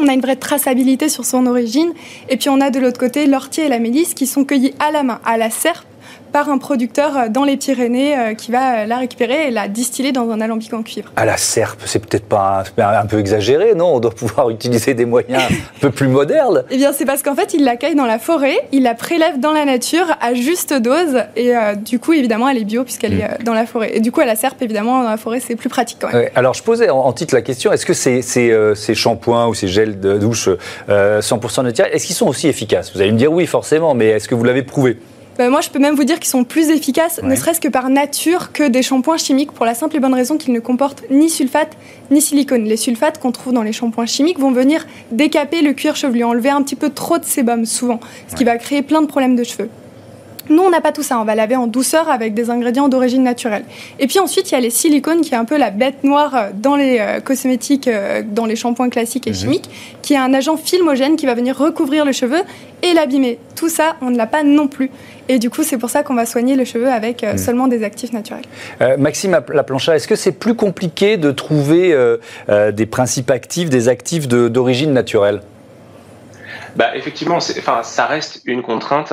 On 0.00 0.08
a 0.08 0.14
une 0.14 0.20
vraie 0.20 0.36
traçabilité 0.36 1.08
sur 1.08 1.24
son 1.24 1.46
origine. 1.46 1.92
Et 2.28 2.36
puis 2.36 2.48
on 2.48 2.60
a 2.60 2.70
de 2.70 2.80
l'autre 2.80 2.98
côté 2.98 3.26
l'ortie 3.26 3.60
et 3.60 3.68
la 3.68 3.78
mélisse 3.78 4.14
qui 4.14 4.26
sont 4.26 4.44
cueillis 4.44 4.74
à 4.78 4.90
la 4.90 5.02
main, 5.02 5.20
à 5.24 5.36
la 5.36 5.50
serpe, 5.50 5.86
par 6.30 6.48
un 6.48 6.58
producteur 6.58 7.16
euh, 7.16 7.28
dans 7.28 7.44
les 7.44 7.56
Pyrénées 7.56 8.16
euh, 8.16 8.34
qui 8.34 8.50
va 8.50 8.80
euh, 8.80 8.86
la 8.86 8.98
récupérer 8.98 9.48
et 9.48 9.50
la 9.50 9.68
distiller 9.68 10.12
dans 10.12 10.30
un 10.30 10.40
alambic 10.40 10.72
en 10.72 10.82
cuivre. 10.82 11.10
À 11.16 11.24
la 11.24 11.36
serpe, 11.36 11.80
c'est 11.84 11.98
peut-être 11.98 12.24
pas 12.24 12.64
un, 12.78 13.06
peu 13.06 13.18
exagéré, 13.18 13.74
non? 13.74 13.94
On 13.94 14.00
doit 14.00 14.10
pouvoir 14.10 14.50
utiliser 14.50 14.94
des 14.94 15.04
moyens 15.04 15.42
un 15.50 15.80
peu 15.80 15.90
plus 15.90 16.08
modernes. 16.08 16.64
Eh 16.70 16.76
bien, 16.76 16.92
c'est 16.92 17.04
parce 17.04 17.22
qu'en 17.22 17.34
fait, 17.34 17.54
il 17.54 17.64
la 17.64 17.76
cueille 17.76 17.94
dans 17.94 18.06
la 18.06 18.18
forêt, 18.18 18.56
il 18.72 18.82
la 18.82 18.94
prélève 18.94 19.40
dans 19.40 19.52
la 19.52 19.64
nature 19.64 20.06
à 20.20 20.34
juste 20.34 20.72
dose 20.74 21.22
et 21.36 21.52
du 21.84 21.98
coup, 21.98 22.12
évidemment, 22.12 22.48
elle 22.48 22.58
est 22.58 22.64
bio 22.64 22.84
puisqu'elle 22.84 23.14
est 23.14 23.40
mm. 23.40 23.44
dans 23.44 23.54
la 23.54 23.66
forêt. 23.66 23.96
Et 23.96 24.00
du 24.00 24.12
coup, 24.12 24.20
à 24.20 24.24
la 24.24 24.36
serpe, 24.36 24.62
évidemment, 24.62 25.02
dans 25.02 25.10
la 25.10 25.16
forêt, 25.16 25.40
c'est 25.40 25.56
plus 25.56 25.68
pratique 25.68 25.98
quand 26.00 26.12
même. 26.12 26.28
alors, 26.34 26.54
je 26.54 26.62
posais 26.62 26.90
en, 26.90 27.12
titre 27.12 27.34
la 27.34 27.42
question 27.42 27.72
est-ce 27.72 27.86
que 27.86 27.94
ces, 27.94 28.22
ces, 28.22 28.94
shampoings 28.94 29.48
ou 29.48 29.54
ces 29.54 29.68
gels 29.68 30.00
de 30.00 30.18
douche 30.18 30.48
100% 30.88 31.62
naturels, 31.62 31.92
est-ce 31.92 32.06
qu'ils 32.06 32.16
sont 32.16 32.28
aussi 32.28 32.48
efficaces? 32.48 32.92
Vous 32.94 33.00
allez 33.00 33.12
me 33.12 33.18
dire 33.18 33.32
oui, 33.32 33.46
forcément, 33.46 33.94
mais 33.94 34.06
est-ce 34.06 34.28
que 34.28 34.34
vous 34.34 34.44
l'avez 34.44 34.62
prouvé? 34.62 34.98
Bah, 35.38 35.48
moi, 35.48 35.60
je 35.60 35.70
peux 35.70 35.78
même 35.78 35.94
vous 35.94 36.04
dire 36.04 36.18
qu'ils 36.18 36.28
sont 36.28 36.44
plus 36.44 36.70
efficaces, 36.70 37.22
ne 37.22 37.34
serait-ce 37.34 37.60
que 37.60 37.68
par 37.68 37.88
nature, 37.88 38.52
que 38.52 38.68
des 38.68 38.82
shampoings 38.82 39.16
chimiques, 39.16 39.52
pour 39.52 39.64
la 39.64 39.74
simple 39.74 39.96
et 39.96 40.00
bonne 40.00 40.14
raison 40.14 40.36
qu'ils 40.36 40.52
ne 40.52 40.60
comportent 40.60 41.04
ni 41.10 41.30
sulfate 41.30 41.76
ni 42.10 42.20
silicone. 42.20 42.64
Les 42.64 42.76
sulfates 42.76 43.18
qu'on 43.20 43.32
trouve 43.32 43.52
dans 43.52 43.62
les 43.62 43.72
shampoings 43.72 44.06
chimiques 44.06 44.38
vont 44.38 44.50
venir 44.50 44.86
décaper 45.12 45.62
le 45.62 45.72
cuir 45.72 45.96
chevelu, 45.96 46.24
enlever 46.24 46.50
un 46.50 46.62
petit 46.62 46.76
peu 46.76 46.90
trop 46.90 47.18
de 47.18 47.24
sébum 47.24 47.64
souvent, 47.64 48.00
ce 48.28 48.34
qui 48.34 48.44
va 48.44 48.58
créer 48.58 48.82
plein 48.82 49.00
de 49.00 49.06
problèmes 49.06 49.36
de 49.36 49.44
cheveux. 49.44 49.70
Nous, 50.50 50.62
on 50.62 50.70
n'a 50.70 50.80
pas 50.80 50.90
tout 50.90 51.04
ça. 51.04 51.20
On 51.20 51.24
va 51.24 51.36
laver 51.36 51.54
en 51.54 51.68
douceur 51.68 52.10
avec 52.10 52.34
des 52.34 52.50
ingrédients 52.50 52.88
d'origine 52.88 53.22
naturelle. 53.22 53.64
Et 54.00 54.08
puis 54.08 54.18
ensuite, 54.18 54.50
il 54.50 54.54
y 54.54 54.56
a 54.56 54.60
les 54.60 54.70
silicones, 54.70 55.20
qui 55.20 55.32
est 55.32 55.36
un 55.36 55.44
peu 55.44 55.56
la 55.56 55.70
bête 55.70 56.02
noire 56.02 56.34
euh, 56.34 56.50
dans 56.52 56.74
les 56.74 56.98
euh, 56.98 57.20
cosmétiques, 57.20 57.86
euh, 57.86 58.22
dans 58.26 58.46
les 58.46 58.56
shampoings 58.56 58.90
classiques 58.90 59.28
et 59.28 59.30
mhm. 59.30 59.36
chimiques, 59.36 59.70
qui 60.02 60.14
est 60.14 60.18
un 60.18 60.34
agent 60.34 60.56
filmogène 60.56 61.14
qui 61.14 61.26
va 61.26 61.34
venir 61.34 61.56
recouvrir 61.56 62.04
le 62.04 62.10
cheveu 62.10 62.40
et 62.82 62.92
l'abîmer. 62.94 63.38
Tout 63.54 63.68
ça, 63.68 63.96
on 64.02 64.10
ne 64.10 64.16
l'a 64.16 64.26
pas 64.26 64.42
non 64.42 64.66
plus. 64.66 64.90
Et 65.30 65.38
du 65.38 65.48
coup, 65.48 65.62
c'est 65.62 65.78
pour 65.78 65.90
ça 65.90 66.02
qu'on 66.02 66.14
va 66.14 66.26
soigner 66.26 66.56
le 66.56 66.64
cheveu 66.64 66.88
avec 66.88 67.22
mhm. 67.22 67.38
seulement 67.38 67.68
des 67.68 67.84
actifs 67.84 68.12
naturels. 68.12 68.44
Maxime 68.98 69.40
Laplancha, 69.52 69.94
est-ce 69.94 70.08
que 70.08 70.16
c'est 70.16 70.32
plus 70.32 70.54
compliqué 70.54 71.16
de 71.16 71.30
trouver 71.30 71.96
des 72.48 72.86
principes 72.86 73.30
actifs, 73.30 73.70
des 73.70 73.88
actifs 73.88 74.26
d'origine 74.26 74.92
naturelle? 74.92 75.40
Bah, 76.80 76.96
effectivement, 76.96 77.36
enfin, 77.36 77.82
ça 77.82 78.06
reste 78.06 78.40
une 78.46 78.62
contrainte. 78.62 79.12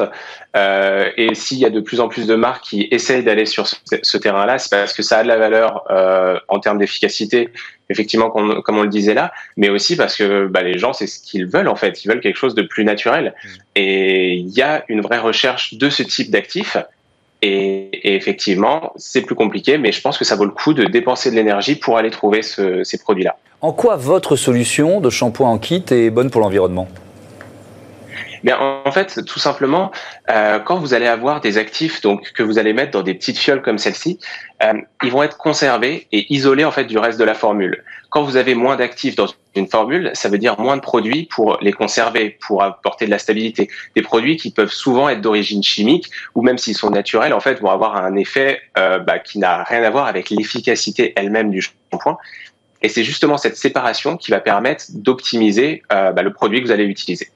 Euh, 0.55 1.09
et 1.17 1.35
s'il 1.35 1.57
y 1.57 1.65
a 1.65 1.69
de 1.69 1.81
plus 1.81 1.99
en 1.99 2.07
plus 2.07 2.25
de 2.25 2.33
marques 2.33 2.63
qui 2.63 2.87
essayent 2.91 3.25
d'aller 3.25 3.45
sur 3.45 3.67
ce, 3.67 4.17
terrain-là, 4.17 4.57
c'est 4.57 4.69
parce 4.69 4.93
que 4.93 5.03
ça 5.03 5.17
a 5.17 5.23
de 5.23 5.27
la 5.27 5.35
valeur 5.35 5.83
euh, 5.89 6.39
en 6.47 6.61
termes 6.61 6.77
d'efficacité, 6.77 7.49
effectivement, 7.89 8.29
comme 8.29 8.77
on 8.77 8.83
le 8.83 8.87
disait 8.87 9.13
là, 9.13 9.33
mais 9.57 9.67
aussi 9.67 9.97
parce 9.97 10.15
que 10.15 10.47
bah, 10.47 10.63
les 10.63 10.77
gens, 10.77 10.93
c'est 10.93 11.07
ce 11.07 11.19
qu'ils 11.19 11.45
veulent 11.45 11.67
en 11.67 11.75
fait. 11.75 12.05
Ils 12.05 12.07
veulent 12.07 12.21
quelque 12.21 12.37
chose 12.37 12.55
de 12.55 12.61
plus 12.61 12.85
naturel. 12.85 13.33
Mmh. 13.35 13.49
Et 13.75 14.35
il 14.35 14.47
y 14.47 14.61
a 14.61 14.85
une 14.87 15.01
vraie 15.01 15.19
recherche 15.19 15.73
de 15.73 15.89
ce 15.89 16.03
type 16.03 16.31
d'actifs. 16.31 16.77
Et, 17.41 17.89
et, 17.91 18.15
effectivement, 18.15 18.93
c'est 18.95 19.23
plus 19.23 19.35
compliqué, 19.35 19.77
mais 19.77 19.91
je 19.91 19.99
pense 19.99 20.17
que 20.17 20.23
ça 20.23 20.37
vaut 20.37 20.45
le 20.45 20.51
coup 20.51 20.73
de 20.73 20.85
dépenser 20.85 21.31
de 21.31 21.35
l'énergie 21.35 21.75
pour 21.75 21.97
aller 21.97 22.11
trouver 22.11 22.43
ce, 22.43 22.85
ces 22.85 22.97
produits-là. 22.97 23.35
En 23.59 23.73
quoi 23.73 23.97
votre 23.97 24.37
solution 24.37 25.01
de 25.01 25.09
shampoing 25.09 25.49
en 25.49 25.57
kit 25.57 25.83
est 25.91 26.09
bonne 26.11 26.29
pour 26.29 26.39
l'environnement? 26.39 26.87
En 28.45 28.91
fait, 28.91 29.23
tout 29.25 29.39
simplement, 29.39 29.91
euh, 30.29 30.59
quand 30.59 30.77
vous 30.77 30.93
allez 30.93 31.07
avoir 31.07 31.41
des 31.41 31.57
actifs 31.57 32.01
donc 32.01 32.31
que 32.33 32.43
vous 32.43 32.59
allez 32.59 32.73
mettre 32.73 32.91
dans 32.91 33.03
des 33.03 33.13
petites 33.13 33.37
fioles 33.37 33.61
comme 33.61 33.77
celle-ci, 33.77 34.19
euh, 34.63 34.73
ils 35.03 35.11
vont 35.11 35.23
être 35.23 35.37
conservés 35.37 36.07
et 36.11 36.33
isolés 36.33 36.65
en 36.65 36.71
fait 36.71 36.85
du 36.85 36.97
reste 36.97 37.19
de 37.19 37.23
la 37.23 37.33
formule. 37.33 37.83
Quand 38.09 38.23
vous 38.23 38.37
avez 38.37 38.55
moins 38.55 38.75
d'actifs 38.75 39.15
dans 39.15 39.27
une 39.55 39.67
formule, 39.67 40.11
ça 40.13 40.29
veut 40.29 40.37
dire 40.37 40.59
moins 40.59 40.77
de 40.77 40.81
produits 40.81 41.25
pour 41.25 41.57
les 41.61 41.73
conserver, 41.73 42.37
pour 42.47 42.63
apporter 42.63 43.05
de 43.05 43.11
la 43.11 43.19
stabilité. 43.19 43.69
Des 43.95 44.01
produits 44.01 44.37
qui 44.37 44.51
peuvent 44.51 44.71
souvent 44.71 45.09
être 45.09 45.21
d'origine 45.21 45.61
chimique 45.61 46.09
ou 46.33 46.41
même 46.41 46.57
s'ils 46.57 46.77
sont 46.77 46.89
naturels, 46.89 47.33
en 47.33 47.39
fait, 47.39 47.59
vont 47.59 47.71
avoir 47.71 47.97
un 47.97 48.15
effet 48.15 48.61
euh, 48.77 48.99
bah, 48.99 49.19
qui 49.19 49.39
n'a 49.39 49.63
rien 49.63 49.83
à 49.83 49.89
voir 49.89 50.07
avec 50.07 50.29
l'efficacité 50.29 51.13
elle-même 51.15 51.51
du 51.51 51.61
shampoing. 51.61 52.17
Et 52.81 52.89
c'est 52.89 53.03
justement 53.03 53.37
cette 53.37 53.57
séparation 53.57 54.17
qui 54.17 54.31
va 54.31 54.39
permettre 54.39 54.85
d'optimiser 54.89 55.83
euh, 55.91 56.11
bah, 56.11 56.21
le 56.21 56.31
produit 56.31 56.61
que 56.61 56.67
vous 56.67 56.71
allez 56.71 56.85
utiliser. 56.85 57.29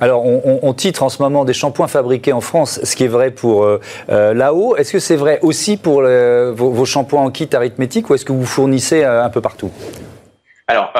Alors, 0.00 0.24
on, 0.24 0.72
titre 0.72 1.02
en 1.02 1.08
ce 1.10 1.22
moment 1.22 1.44
des 1.44 1.52
shampoings 1.52 1.88
fabriqués 1.88 2.32
en 2.32 2.40
France, 2.40 2.80
ce 2.82 2.96
qui 2.96 3.04
est 3.04 3.08
vrai 3.08 3.30
pour 3.30 3.64
euh, 3.64 3.80
euh, 4.08 4.32
là-haut. 4.32 4.74
Est-ce 4.76 4.92
que 4.92 4.98
c'est 4.98 5.16
vrai 5.16 5.38
aussi 5.42 5.76
pour 5.76 6.02
vos, 6.02 6.84
shampoings 6.84 7.22
en 7.22 7.30
kit 7.30 7.48
arithmétique 7.52 8.08
ou 8.08 8.14
est-ce 8.14 8.24
que 8.24 8.32
vous 8.32 8.46
fournissez 8.46 9.04
euh, 9.04 9.22
un 9.22 9.30
peu 9.30 9.40
partout? 9.40 9.70
Alors 10.66 10.94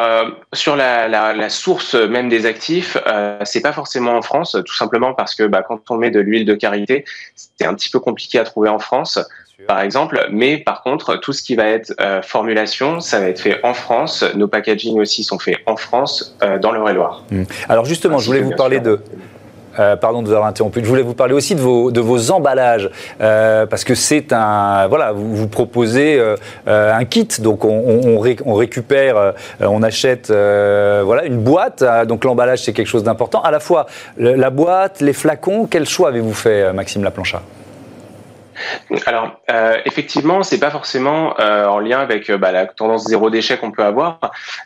sur 0.52 0.76
la, 0.76 1.48
source 1.48 1.94
même 1.94 2.28
des 2.28 2.44
actifs, 2.44 2.98
c'est 3.44 3.62
pas 3.62 3.72
forcément 3.72 4.12
en 4.12 4.20
France, 4.20 4.58
tout 4.66 4.74
simplement 4.74 5.14
parce 5.14 5.34
que 5.34 5.44
bah, 5.44 5.62
quand 5.66 5.90
on 5.90 5.96
met 5.96 6.10
de 6.10 6.20
l'huile 6.20 6.44
de 6.44 6.54
karité, 6.54 7.06
c'est 7.34 7.64
un 7.64 7.72
petit 7.72 7.88
peu 7.88 7.98
compliqué 7.98 8.38
à 8.38 8.44
trouver 8.44 8.68
en 8.68 8.78
France 8.78 9.18
par 9.66 9.80
exemple. 9.80 10.26
Mais 10.30 10.58
par 10.58 10.82
contre, 10.82 11.16
tout 11.16 11.32
ce 11.32 11.42
qui 11.42 11.56
va 11.56 11.66
être 11.66 11.94
euh, 12.00 12.22
formulation, 12.22 13.00
ça 13.00 13.20
va 13.20 13.26
être 13.26 13.40
fait 13.40 13.60
en 13.62 13.74
France. 13.74 14.24
Nos 14.34 14.48
packaging 14.48 14.98
aussi 14.98 15.24
sont 15.24 15.38
faits 15.38 15.58
en 15.66 15.76
France, 15.76 16.36
euh, 16.42 16.58
dans 16.58 16.72
le 16.72 16.84
et 16.84 16.92
loire 16.92 17.24
hmm. 17.30 17.44
Alors 17.68 17.84
justement, 17.84 18.18
je 18.18 18.26
voulais 18.26 18.40
vous 18.40 18.54
parler 18.54 18.80
de... 18.80 19.00
Euh, 19.80 19.96
pardon 19.96 20.22
de 20.22 20.28
vous 20.28 20.32
avoir 20.32 20.48
interrompu. 20.48 20.78
Je 20.84 20.88
voulais 20.88 21.02
vous 21.02 21.14
parler 21.14 21.34
aussi 21.34 21.56
de 21.56 21.60
vos, 21.60 21.90
de 21.90 22.00
vos 22.00 22.30
emballages, 22.30 22.88
parce 23.18 23.82
que 23.82 23.96
c'est 23.96 24.32
un, 24.32 24.86
voilà, 24.86 25.10
vous, 25.10 25.34
vous 25.34 25.48
proposez 25.48 26.22
un 26.66 27.04
kit, 27.06 27.26
donc 27.40 27.64
on, 27.64 28.20
on, 28.44 28.54
récupère, 28.54 29.34
on 29.58 29.82
achète, 29.82 30.28
voilà, 30.28 31.24
une 31.24 31.38
boîte. 31.38 31.82
donc 32.06 32.24
l'emballage 32.24 32.62
c'est 32.62 32.72
quelque 32.72 32.86
chose 32.86 33.02
d'important. 33.02 33.42
À 33.42 33.50
la 33.50 33.58
fois 33.58 33.86
la 34.16 34.50
boîte, 34.50 35.00
les 35.00 35.12
flacons. 35.12 35.66
Quel 35.68 35.88
choix 35.88 36.10
avez-vous 36.10 36.34
fait, 36.34 36.72
Maxime 36.72 37.02
Laplancha 37.02 37.42
alors, 39.06 39.40
euh, 39.50 39.78
effectivement, 39.84 40.42
c'est 40.42 40.58
pas 40.58 40.70
forcément 40.70 41.38
euh, 41.40 41.66
en 41.66 41.78
lien 41.78 42.00
avec 42.00 42.30
euh, 42.30 42.38
bah, 42.38 42.52
la 42.52 42.66
tendance 42.66 43.04
zéro 43.04 43.30
déchet 43.30 43.58
qu'on 43.58 43.70
peut 43.70 43.84
avoir. 43.84 44.18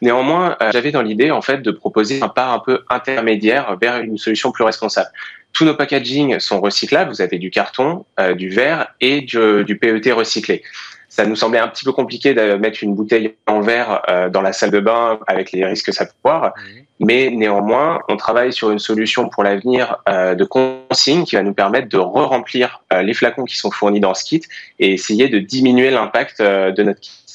Néanmoins, 0.03 0.57
euh, 0.61 0.71
j'avais 0.73 0.93
dans 0.93 1.03
l'idée 1.03 1.31
en 1.31 1.43
fait 1.43 1.63
de 1.63 1.71
proposer 1.71 2.23
un 2.23 2.29
pas 2.29 2.49
un 2.49 2.59
peu 2.59 2.85
intermédiaire 2.91 3.77
vers 3.81 3.99
une 3.99 4.19
solution 4.19 4.53
plus 4.53 4.65
responsable. 4.65 5.11
Tous 5.53 5.65
nos 5.65 5.75
packaging 5.75 6.39
sont 6.39 6.61
recyclables. 6.61 7.11
Vous 7.11 7.23
avez 7.23 7.39
du 7.39 7.51
carton, 7.51 8.05
du 8.37 8.51
verre 8.51 8.89
et 9.01 9.23
du, 9.23 9.65
du 9.65 9.79
PET 9.79 10.13
recyclé 10.13 10.63
ça 11.09 11.25
nous 11.25 11.37
semblait 11.37 11.59
un 11.59 11.69
petit 11.69 11.85
peu 11.85 11.93
compliqué 11.93 12.35
de 12.35 12.55
mettre 12.55 12.83
une 12.83 12.95
bouteille 12.95 13.35
en 13.47 13.61
verre 13.61 14.03
euh, 14.09 14.29
dans 14.29 14.43
la 14.43 14.53
salle 14.53 14.71
de 14.71 14.81
bain 14.81 15.19
avec 15.27 15.53
les 15.53 15.65
risques 15.65 15.87
que 15.87 15.93
ça 15.93 16.05
peut 16.05 16.13
avoir. 16.25 16.53
Mais 17.01 17.31
néanmoins, 17.31 18.01
on 18.09 18.17
travaille 18.17 18.53
sur 18.53 18.71
une 18.71 18.79
solution 18.79 19.29
pour 19.29 19.43
l'avenir 19.43 19.97
euh, 20.09 20.35
de 20.35 20.45
consigne 20.45 21.25
qui 21.25 21.37
va 21.37 21.43
nous 21.43 21.55
permettre 21.55 21.89
de 21.89 21.97
re-remplir 21.97 22.83
euh, 22.93 23.03
les 23.03 23.15
flacons 23.15 23.45
qui 23.45 23.57
sont 23.57 23.71
fournis 23.71 24.01
dans 24.01 24.15
ce 24.15 24.25
kit 24.25 24.43
et 24.79 24.93
essayer 24.93 25.29
de 25.29 25.39
diminuer 25.39 25.91
l'impact 25.91 26.43
de 26.43 26.83
notre 26.83 27.01
kit. 27.01 27.28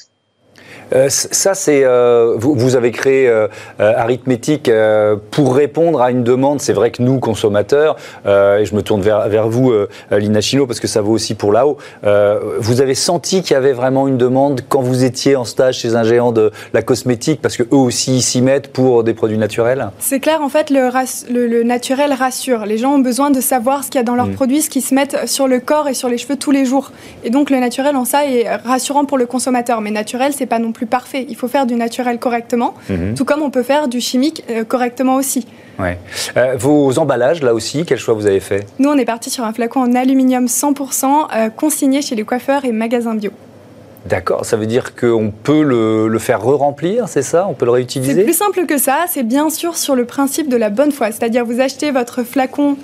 Euh, 0.92 1.08
ça, 1.08 1.54
c'est 1.54 1.82
euh, 1.84 2.34
vous, 2.36 2.76
avez 2.76 2.90
créé 2.90 3.28
euh, 3.28 3.48
Arithmétique 3.78 4.70
pour 5.30 5.56
répondre 5.56 6.00
à 6.00 6.10
une 6.10 6.24
demande. 6.24 6.60
C'est 6.60 6.72
vrai 6.72 6.90
que 6.90 7.02
nous, 7.02 7.18
consommateurs, 7.18 7.96
et 8.26 8.64
je 8.64 8.74
me 8.74 8.82
tourne 8.82 9.00
vers, 9.00 9.28
vers 9.28 9.48
vous, 9.48 9.72
Lina 10.10 10.40
Chino, 10.40 10.66
parce 10.66 10.80
que 10.80 10.86
ça 10.86 11.00
vaut 11.00 11.12
aussi 11.12 11.34
pour 11.34 11.52
là-haut. 11.52 11.78
vous 12.58 12.80
avez 12.80 12.94
senti 12.94 13.42
qu'il 13.42 13.52
y 13.52 13.56
avait 13.56 13.72
vraiment 13.72 14.08
une 14.08 14.18
demande 14.18 14.62
quand 14.68 14.80
vous 14.80 15.04
étiez 15.04 15.36
en 15.36 15.44
stage 15.44 15.78
chez 15.78 15.94
un 15.94 16.04
géant 16.04 16.32
de 16.32 16.50
la 16.72 16.82
cosmétique, 16.82 17.40
parce 17.40 17.56
que 17.56 17.62
eux 17.62 17.76
aussi 17.76 18.22
s'y 18.22 18.42
mettent 18.42 18.72
pour 18.72 19.04
des 19.04 19.14
produits 19.14 19.38
naturels? 19.38 19.90
C'est 19.98 20.20
clair, 20.20 20.40
en 20.42 20.48
fait, 20.48 20.70
le, 20.70 20.90
le, 21.30 21.62
naturel 21.62 22.12
rassure. 22.12 22.66
Les 22.66 22.78
gens 22.78 22.94
ont 22.94 22.98
besoin 22.98 23.30
de 23.30 23.40
savoir 23.40 23.84
ce 23.84 23.90
qu'il 23.90 23.98
y 23.98 24.00
a 24.00 24.04
dans 24.04 24.16
leurs 24.16 24.26
mm. 24.26 24.34
produits, 24.34 24.62
ce 24.62 24.70
qui 24.70 24.80
se 24.80 24.94
mettent 24.94 25.28
sur 25.28 25.48
le 25.48 25.60
corps 25.60 25.88
et 25.88 25.94
sur 25.94 26.08
les 26.08 26.18
cheveux 26.18 26.36
tous 26.36 26.50
les 26.50 26.64
jours. 26.64 26.92
Et 27.24 27.30
donc 27.30 27.50
le 27.50 27.58
naturel 27.58 27.96
en 27.96 28.04
ça 28.04 28.26
est 28.26 28.48
rassurant 28.64 29.04
pour 29.04 29.18
le 29.18 29.26
consommateur. 29.26 29.80
Mais 29.80 29.90
naturel, 29.90 30.32
c'est 30.32 30.46
pas 30.46 30.58
non 30.58 30.72
plus 30.74 30.84
parfait. 30.84 31.24
Il 31.30 31.36
faut 31.36 31.48
faire 31.48 31.64
du 31.64 31.74
naturel 31.74 32.18
correctement, 32.18 32.74
mhm. 32.90 33.14
tout 33.14 33.24
comme 33.24 33.40
on 33.40 33.50
peut 33.50 33.62
faire 33.62 33.88
du 33.88 34.02
chimique 34.02 34.44
euh, 34.50 34.64
correctement 34.64 35.16
aussi. 35.16 35.46
Ouais. 35.78 35.98
Euh, 36.36 36.54
vos 36.58 36.98
emballages, 36.98 37.42
là 37.42 37.54
aussi, 37.54 37.84
quel 37.86 37.98
choix 37.98 38.12
vous 38.12 38.26
avez 38.26 38.40
fait? 38.40 38.66
Nous, 38.78 38.90
on 38.90 38.98
est 38.98 39.06
parti 39.06 39.30
sur 39.30 39.44
un 39.44 39.52
flacon 39.54 39.80
en 39.80 39.94
aluminium 39.94 40.44
100% 40.44 41.06
euh, 41.34 41.48
consigné 41.48 42.02
chez 42.02 42.14
les 42.14 42.24
coiffeurs 42.24 42.66
et 42.66 42.72
magasins 42.72 43.14
bio. 43.14 43.30
D'accord, 44.06 44.44
ça 44.44 44.58
veut 44.58 44.66
dire 44.66 44.94
qu'on 44.94 45.32
peut 45.42 45.62
le, 45.62 46.08
le 46.08 46.18
faire 46.18 46.42
re-remplir, 46.42 47.08
c'est 47.08 47.22
ça? 47.22 47.46
On 47.48 47.54
peut 47.54 47.64
le 47.64 47.70
réutiliser? 47.70 48.14
C'est 48.14 48.24
plus 48.24 48.36
simple 48.36 48.66
que 48.66 48.76
ça, 48.76 49.06
c'est 49.08 49.22
bien 49.22 49.48
sûr 49.48 49.78
sur 49.78 49.96
le 49.96 50.04
principe 50.04 50.50
de 50.50 50.58
la 50.58 50.68
bonne 50.68 50.92
foi. 50.92 51.06
C'est-à-dire 51.10 51.46
vous 51.46 51.60
achetez 51.60 51.90
votre 51.90 52.22
flacon 52.22 52.76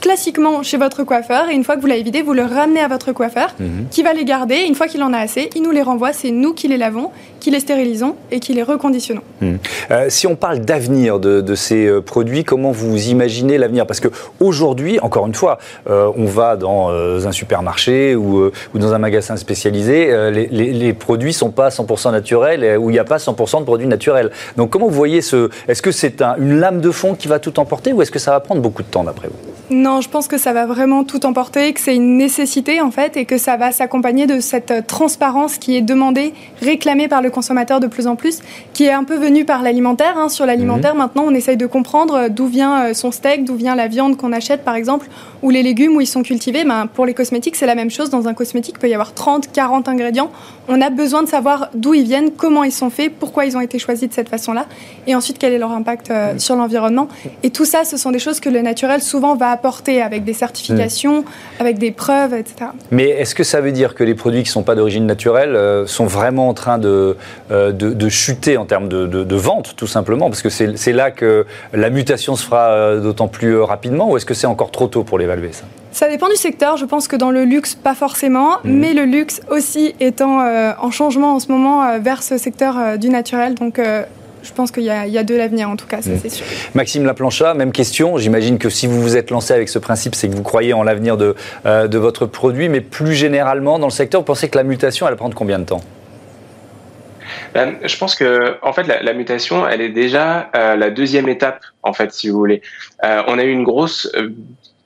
classiquement 0.00 0.62
chez 0.62 0.76
votre 0.76 1.04
coiffeur 1.04 1.48
et 1.50 1.54
une 1.54 1.64
fois 1.64 1.76
que 1.76 1.80
vous 1.80 1.86
l'avez 1.86 2.02
vidé, 2.02 2.22
vous 2.22 2.32
le 2.32 2.42
ramenez 2.42 2.80
à 2.80 2.88
votre 2.88 3.12
coiffeur 3.12 3.54
mhm. 3.58 3.86
qui 3.90 4.02
va 4.02 4.12
les 4.12 4.24
garder. 4.24 4.64
Une 4.66 4.74
fois 4.74 4.86
qu'il 4.86 5.02
en 5.02 5.12
a 5.12 5.18
assez, 5.18 5.50
il 5.54 5.62
nous 5.62 5.70
les 5.70 5.82
renvoie. 5.82 6.12
C'est 6.12 6.30
nous 6.30 6.54
qui 6.54 6.68
les 6.68 6.76
lavons, 6.76 7.10
qui 7.40 7.50
les 7.50 7.60
stérilisons 7.60 8.16
et 8.30 8.40
qui 8.40 8.54
les 8.54 8.62
reconditionnons. 8.62 9.22
Mhm. 9.40 9.58
Euh, 9.90 10.06
si 10.08 10.26
on 10.26 10.36
parle 10.36 10.60
d'avenir 10.60 11.18
de, 11.18 11.54
ces 11.54 11.86
euh, 11.86 12.00
produits, 12.00 12.44
comment 12.44 12.72
vous 12.72 13.08
imaginez 13.08 13.58
l'avenir? 13.58 13.86
Parce 13.86 14.00
que 14.00 14.08
aujourd'hui, 14.40 15.00
encore 15.00 15.26
une 15.26 15.34
fois, 15.34 15.58
euh, 15.88 16.10
on 16.16 16.26
va 16.26 16.56
dans 16.56 16.90
un 16.90 17.32
supermarché 17.32 18.14
ou, 18.14 18.50
dans 18.74 18.92
un 18.92 18.98
magasin 18.98 19.36
spécialisé, 19.36 20.30
les, 20.30 20.46
les, 20.48 20.92
produits 20.92 21.32
sont 21.32 21.50
pas 21.50 21.68
100% 21.68 22.12
naturels 22.12 22.78
ou 22.78 22.90
il 22.90 22.92
n'y 22.92 22.98
a 22.98 23.04
pas 23.04 23.16
100% 23.16 23.60
de 23.60 23.64
produits 23.64 23.86
naturels. 23.86 24.30
Donc 24.56 24.70
comment 24.70 24.86
vous 24.86 24.94
voyez 24.94 25.20
ce 25.20 25.50
Est-ce 25.68 25.82
que 25.82 25.92
c'est 25.92 26.22
une 26.22 26.58
lame 26.58 26.80
de 26.80 26.90
fond 26.90 27.14
qui 27.14 27.28
va 27.28 27.38
tout 27.38 27.58
emporter 27.58 27.92
ou 27.92 28.02
est-ce 28.02 28.10
que 28.10 28.18
ça 28.18 28.32
va 28.32 28.40
prendre 28.40 28.60
beaucoup 28.60 28.82
de 28.82 28.88
temps 28.88 29.04
d'après 29.04 29.28
vous? 29.28 29.55
Non, 29.68 30.00
je 30.00 30.08
pense 30.08 30.28
que 30.28 30.38
ça 30.38 30.52
va 30.52 30.64
vraiment 30.64 31.02
tout 31.02 31.26
emporter, 31.26 31.72
que 31.72 31.80
c'est 31.80 31.96
une 31.96 32.16
nécessité 32.16 32.80
en 32.80 32.92
fait, 32.92 33.16
et 33.16 33.24
que 33.24 33.36
ça 33.36 33.56
va 33.56 33.72
s'accompagner 33.72 34.26
de 34.26 34.38
cette 34.38 34.70
euh, 34.70 34.80
transparence 34.86 35.58
qui 35.58 35.76
est 35.76 35.80
demandée, 35.80 36.34
réclamée 36.60 37.08
par 37.08 37.20
le 37.20 37.30
consommateur 37.30 37.80
de 37.80 37.88
plus 37.88 38.06
en 38.06 38.14
plus, 38.14 38.42
qui 38.74 38.84
est 38.84 38.92
un 38.92 39.02
peu 39.02 39.16
venue 39.16 39.44
par 39.44 39.62
l'alimentaire. 39.62 40.16
Hein. 40.18 40.28
Sur 40.28 40.46
l'alimentaire, 40.46 40.92
mhm. 40.92 40.98
maintenant, 40.98 41.24
on 41.26 41.34
essaye 41.34 41.56
de 41.56 41.66
comprendre 41.66 42.14
euh, 42.14 42.28
d'où 42.28 42.46
vient 42.46 42.84
euh, 42.84 42.94
son 42.94 43.10
steak, 43.10 43.44
d'où 43.44 43.56
vient 43.56 43.74
la 43.74 43.88
viande 43.88 44.16
qu'on 44.16 44.32
achète, 44.32 44.64
par 44.64 44.76
exemple, 44.76 45.08
ou 45.42 45.50
les 45.50 45.64
légumes 45.64 45.96
où 45.96 46.00
ils 46.00 46.06
sont 46.06 46.22
cultivés. 46.22 46.64
Ben, 46.64 46.86
pour 46.86 47.04
les 47.04 47.14
cosmétiques, 47.14 47.56
c'est 47.56 47.66
la 47.66 47.74
même 47.74 47.90
chose. 47.90 48.08
Dans 48.08 48.28
un 48.28 48.34
cosmétique, 48.34 48.76
il 48.76 48.80
peut 48.80 48.88
y 48.88 48.94
avoir 48.94 49.14
30, 49.14 49.50
40 49.50 49.88
ingrédients. 49.88 50.30
On 50.68 50.80
a 50.80 50.90
besoin 50.90 51.24
de 51.24 51.28
savoir 51.28 51.70
d'où 51.74 51.92
ils 51.92 52.04
viennent, 52.04 52.30
comment 52.30 52.62
ils 52.62 52.72
sont 52.72 52.90
faits, 52.90 53.12
pourquoi 53.18 53.46
ils 53.46 53.56
ont 53.56 53.60
été 53.60 53.80
choisis 53.80 54.08
de 54.08 54.14
cette 54.14 54.28
façon-là, 54.28 54.66
et 55.06 55.14
ensuite 55.14 55.38
quel 55.38 55.52
est 55.52 55.58
leur 55.58 55.72
impact 55.72 56.12
sur 56.38 56.56
l'environnement. 56.56 57.08
Et 57.42 57.50
tout 57.50 57.64
ça, 57.64 57.84
ce 57.84 57.96
sont 57.96 58.10
des 58.10 58.18
choses 58.18 58.40
que 58.40 58.48
le 58.48 58.62
naturel 58.62 59.00
souvent 59.00 59.34
va 59.34 59.55
apporter 59.56 60.02
avec 60.02 60.24
des 60.24 60.34
certifications, 60.34 61.24
avec 61.58 61.78
des 61.78 61.90
preuves, 61.90 62.34
etc. 62.34 62.70
Mais 62.90 63.08
est-ce 63.08 63.34
que 63.34 63.42
ça 63.42 63.62
veut 63.62 63.72
dire 63.72 63.94
que 63.94 64.04
les 64.04 64.14
produits 64.14 64.42
qui 64.42 64.50
ne 64.50 64.52
sont 64.52 64.62
pas 64.62 64.74
d'origine 64.74 65.06
naturelle 65.06 65.56
euh, 65.56 65.86
sont 65.86 66.04
vraiment 66.04 66.48
en 66.48 66.54
train 66.54 66.76
de, 66.76 67.16
euh, 67.50 67.72
de, 67.72 68.08
chuter 68.10 68.58
en 68.58 68.66
termes 68.66 68.88
de, 68.88 69.06
de, 69.06 69.36
vente, 69.36 69.74
tout 69.76 69.86
simplement? 69.86 70.28
Parce 70.28 70.42
que 70.42 70.50
c'est 70.50 70.92
là 70.92 71.10
que 71.10 71.46
la 71.72 71.88
mutation 71.88 72.36
se 72.36 72.44
fera 72.44 72.68
euh, 72.68 73.00
d'autant 73.00 73.28
plus 73.28 73.58
rapidement, 73.58 74.10
ou 74.10 74.16
est-ce 74.18 74.26
que 74.26 74.34
c'est 74.34 74.46
encore 74.46 74.70
trop 74.70 74.88
tôt 74.88 75.04
pour 75.04 75.18
l'évaluer 75.18 75.52
ça? 75.52 75.64
Ça 75.92 76.10
dépend 76.10 76.28
du 76.28 76.36
secteur. 76.36 76.76
Je 76.76 76.84
pense 76.84 77.08
que 77.08 77.16
dans 77.16 77.30
le 77.30 77.44
luxe, 77.44 77.74
pas 77.74 77.94
forcément, 77.94 78.58
mmh. 78.62 78.70
mais 78.70 78.92
le 78.92 79.04
luxe 79.04 79.40
aussi 79.50 79.94
étant 79.98 80.44
en 80.78 80.90
changement 80.90 81.36
en 81.36 81.40
ce 81.40 81.50
moment 81.50 81.98
vers 81.98 82.22
ce 82.22 82.36
secteur 82.36 82.98
du 82.98 83.08
naturel. 83.08 83.54
Donc, 83.54 83.80
je 84.46 84.52
pense 84.52 84.70
qu'il 84.70 84.84
y, 84.84 84.90
a 84.90 85.22
de 85.24 85.34
l'avenir 85.34 85.68
en 85.68 85.76
tout 85.76 85.86
cas, 85.86 86.00
ça 86.00 86.10
mm. 86.10 86.18
c'est 86.22 86.28
sûr. 86.28 86.46
Maxime 86.74 87.04
Laplancha, 87.04 87.54
même 87.54 87.72
question. 87.72 88.16
J'imagine 88.16 88.58
que 88.58 88.70
si 88.70 88.86
vous 88.86 89.02
vous 89.02 89.16
êtes 89.16 89.30
lancé 89.30 89.52
avec 89.52 89.68
ce 89.68 89.78
principe, 89.78 90.14
c'est 90.14 90.28
que 90.28 90.34
vous 90.34 90.42
croyez 90.42 90.72
en 90.72 90.82
l'avenir 90.82 91.16
de, 91.16 91.34
euh, 91.66 91.88
de 91.88 91.98
votre 91.98 92.26
produit, 92.26 92.68
mais 92.68 92.80
plus 92.80 93.14
généralement 93.14 93.78
dans 93.78 93.86
le 93.86 93.92
secteur, 93.92 94.20
vous 94.20 94.26
pensez 94.26 94.48
que 94.48 94.56
la 94.56 94.64
mutation, 94.64 95.06
elle 95.06 95.12
va 95.12 95.16
prendre 95.16 95.34
combien 95.34 95.58
de 95.58 95.64
temps? 95.64 95.82
Ben, 97.54 97.76
je 97.82 97.96
pense 97.96 98.14
que 98.14 98.56
en 98.62 98.72
fait 98.72 98.84
la, 98.84 99.12
mutation, 99.12 99.66
elle 99.66 99.80
est 99.80 99.88
déjà 99.88 100.50
euh, 100.54 100.76
la 100.76 100.90
deuxième 100.90 101.28
étape 101.28 101.60
en 101.82 101.92
fait, 101.92 102.12
si 102.12 102.28
vous 102.28 102.38
voulez. 102.38 102.62
Euh, 103.04 103.22
on 103.26 103.38
a 103.38 103.44
eu 103.44 103.50
une 103.50 103.64
grosse, 103.64 104.10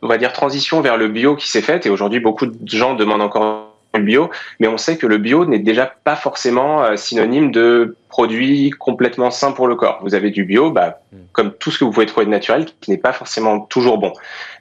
on 0.02 0.08
va 0.08 0.18
dire 0.18 0.32
transition 0.32 0.80
vers 0.80 0.96
le 0.96 1.08
bio 1.08 1.36
qui 1.36 1.48
s'est 1.48 1.62
faite 1.62 1.84
et 1.86 1.90
aujourd'hui 1.90 2.20
beaucoup 2.20 2.46
de 2.46 2.56
gens 2.66 2.94
demandent 2.94 3.22
encore 3.22 3.70
le 3.94 4.02
bio, 4.02 4.30
mais 4.60 4.68
on 4.68 4.78
sait 4.78 4.96
que 4.96 5.06
le 5.06 5.18
bio 5.18 5.44
n'est 5.44 5.58
déjà 5.58 5.92
pas 6.04 6.16
forcément 6.16 6.82
euh, 6.82 6.96
synonyme 6.96 7.50
de 7.50 7.96
produit 8.20 8.68
complètement 8.68 9.30
sain 9.30 9.52
pour 9.52 9.66
le 9.66 9.76
corps. 9.76 10.00
Vous 10.02 10.14
avez 10.14 10.30
du 10.30 10.44
bio, 10.44 10.70
bah, 10.70 11.00
hmm. 11.10 11.16
comme 11.32 11.52
tout 11.54 11.70
ce 11.70 11.78
que 11.78 11.84
vous 11.84 11.90
pouvez 11.90 12.04
trouver 12.04 12.26
de 12.26 12.30
naturel, 12.30 12.66
qui 12.82 12.90
n'est 12.90 12.98
pas 12.98 13.14
forcément 13.14 13.60
toujours 13.60 13.96
bon. 13.96 14.12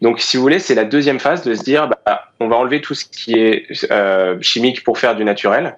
Donc, 0.02 0.22
si 0.22 0.38
vous 0.38 0.44
voulez, 0.44 0.60
c'est 0.60 0.76
la 0.76 0.86
deuxième 0.86 1.20
phase 1.20 1.44
de 1.44 1.54
se 1.54 1.62
dire, 1.62 1.90
bah, 1.90 2.32
on 2.40 2.48
va 2.48 2.56
enlever 2.56 2.80
tout 2.80 2.94
ce 2.94 3.04
qui 3.04 3.34
est 3.34 3.66
euh, 3.92 4.38
chimique 4.40 4.86
pour 4.86 4.98
faire 4.98 5.14
du 5.14 5.26
naturel, 5.26 5.76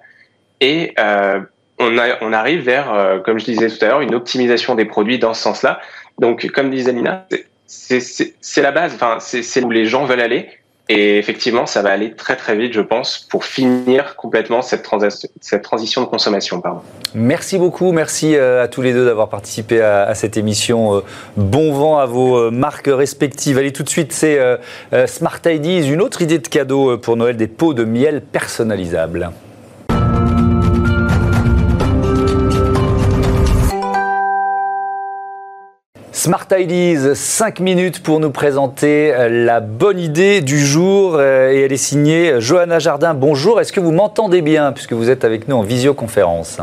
et 0.60 0.94
euh, 1.00 1.40
on, 1.80 1.98
a, 1.98 2.18
on 2.20 2.32
arrive 2.32 2.60
vers, 2.60 2.94
euh, 2.94 3.18
comme 3.18 3.40
je 3.40 3.46
disais 3.46 3.68
tout 3.68 3.84
à 3.84 3.88
l'heure, 3.88 4.00
une 4.00 4.14
optimisation 4.14 4.76
des 4.76 4.84
produits 4.84 5.18
dans 5.18 5.34
ce 5.34 5.42
sens-là. 5.42 5.80
Donc, 6.20 6.46
comme 6.54 6.70
disait 6.70 6.92
Nina, 6.92 7.26
c'est 7.66 8.62
la 8.62 8.70
base. 8.70 8.94
Enfin, 8.94 9.16
c'est 9.18 9.64
où 9.64 9.72
les 9.72 9.86
gens 9.86 10.04
veulent 10.04 10.20
aller. 10.20 10.50
Et 10.94 11.16
effectivement, 11.16 11.64
ça 11.64 11.80
va 11.80 11.90
aller 11.90 12.12
très 12.12 12.36
très 12.36 12.54
vite, 12.54 12.74
je 12.74 12.82
pense, 12.82 13.26
pour 13.30 13.46
finir 13.46 14.14
complètement 14.14 14.60
cette, 14.60 14.82
transition 14.82 16.02
de 16.02 16.06
consommation. 16.06 16.62
Merci 17.14 17.56
beaucoup, 17.56 17.92
merci 17.92 18.36
euh, 18.36 18.62
à 18.62 18.68
tous 18.68 18.82
les 18.82 18.92
deux 18.92 19.06
d'avoir 19.06 19.30
participé 19.30 19.80
à, 19.80 20.14
cette 20.14 20.36
émission. 20.36 20.96
Euh, 20.96 21.00
bon 21.38 21.72
vent 21.72 21.96
à 21.96 22.04
vos 22.04 22.36
euh, 22.36 22.50
marques 22.50 22.90
respectives. 22.92 23.56
Allez 23.56 23.72
tout 23.72 23.84
de 23.84 23.88
suite, 23.88 24.12
c'est 24.12 24.38
Smart 25.06 25.40
Ideas, 25.46 25.90
une 25.90 26.02
autre 26.02 26.20
idée 26.20 26.38
de 26.38 26.48
cadeau 26.48 26.98
pour 26.98 27.16
Noël, 27.16 27.38
des 27.38 27.46
pots 27.46 27.72
de 27.72 27.84
miel 27.84 28.20
personnalisables. 28.20 29.30
Smart 36.22 36.46
Ideas, 36.56 37.16
5 37.16 37.58
minutes 37.58 38.00
pour 38.00 38.20
nous 38.20 38.30
présenter 38.30 39.12
euh, 39.12 39.44
la 39.44 39.58
bonne 39.58 39.98
idée 39.98 40.40
du 40.40 40.64
jour 40.64 41.16
euh, 41.16 41.50
et 41.50 41.62
elle 41.62 41.72
est 41.72 41.76
signée 41.76 42.34
Johanna 42.38 42.78
Jardin. 42.78 43.12
Bonjour, 43.12 43.60
est-ce 43.60 43.72
que 43.72 43.80
vous 43.80 43.90
m'entendez 43.90 44.40
bien 44.40 44.70
puisque 44.70 44.92
vous 44.92 45.10
êtes 45.10 45.24
avec 45.24 45.48
nous 45.48 45.56
en 45.56 45.62
visioconférence? 45.62 46.58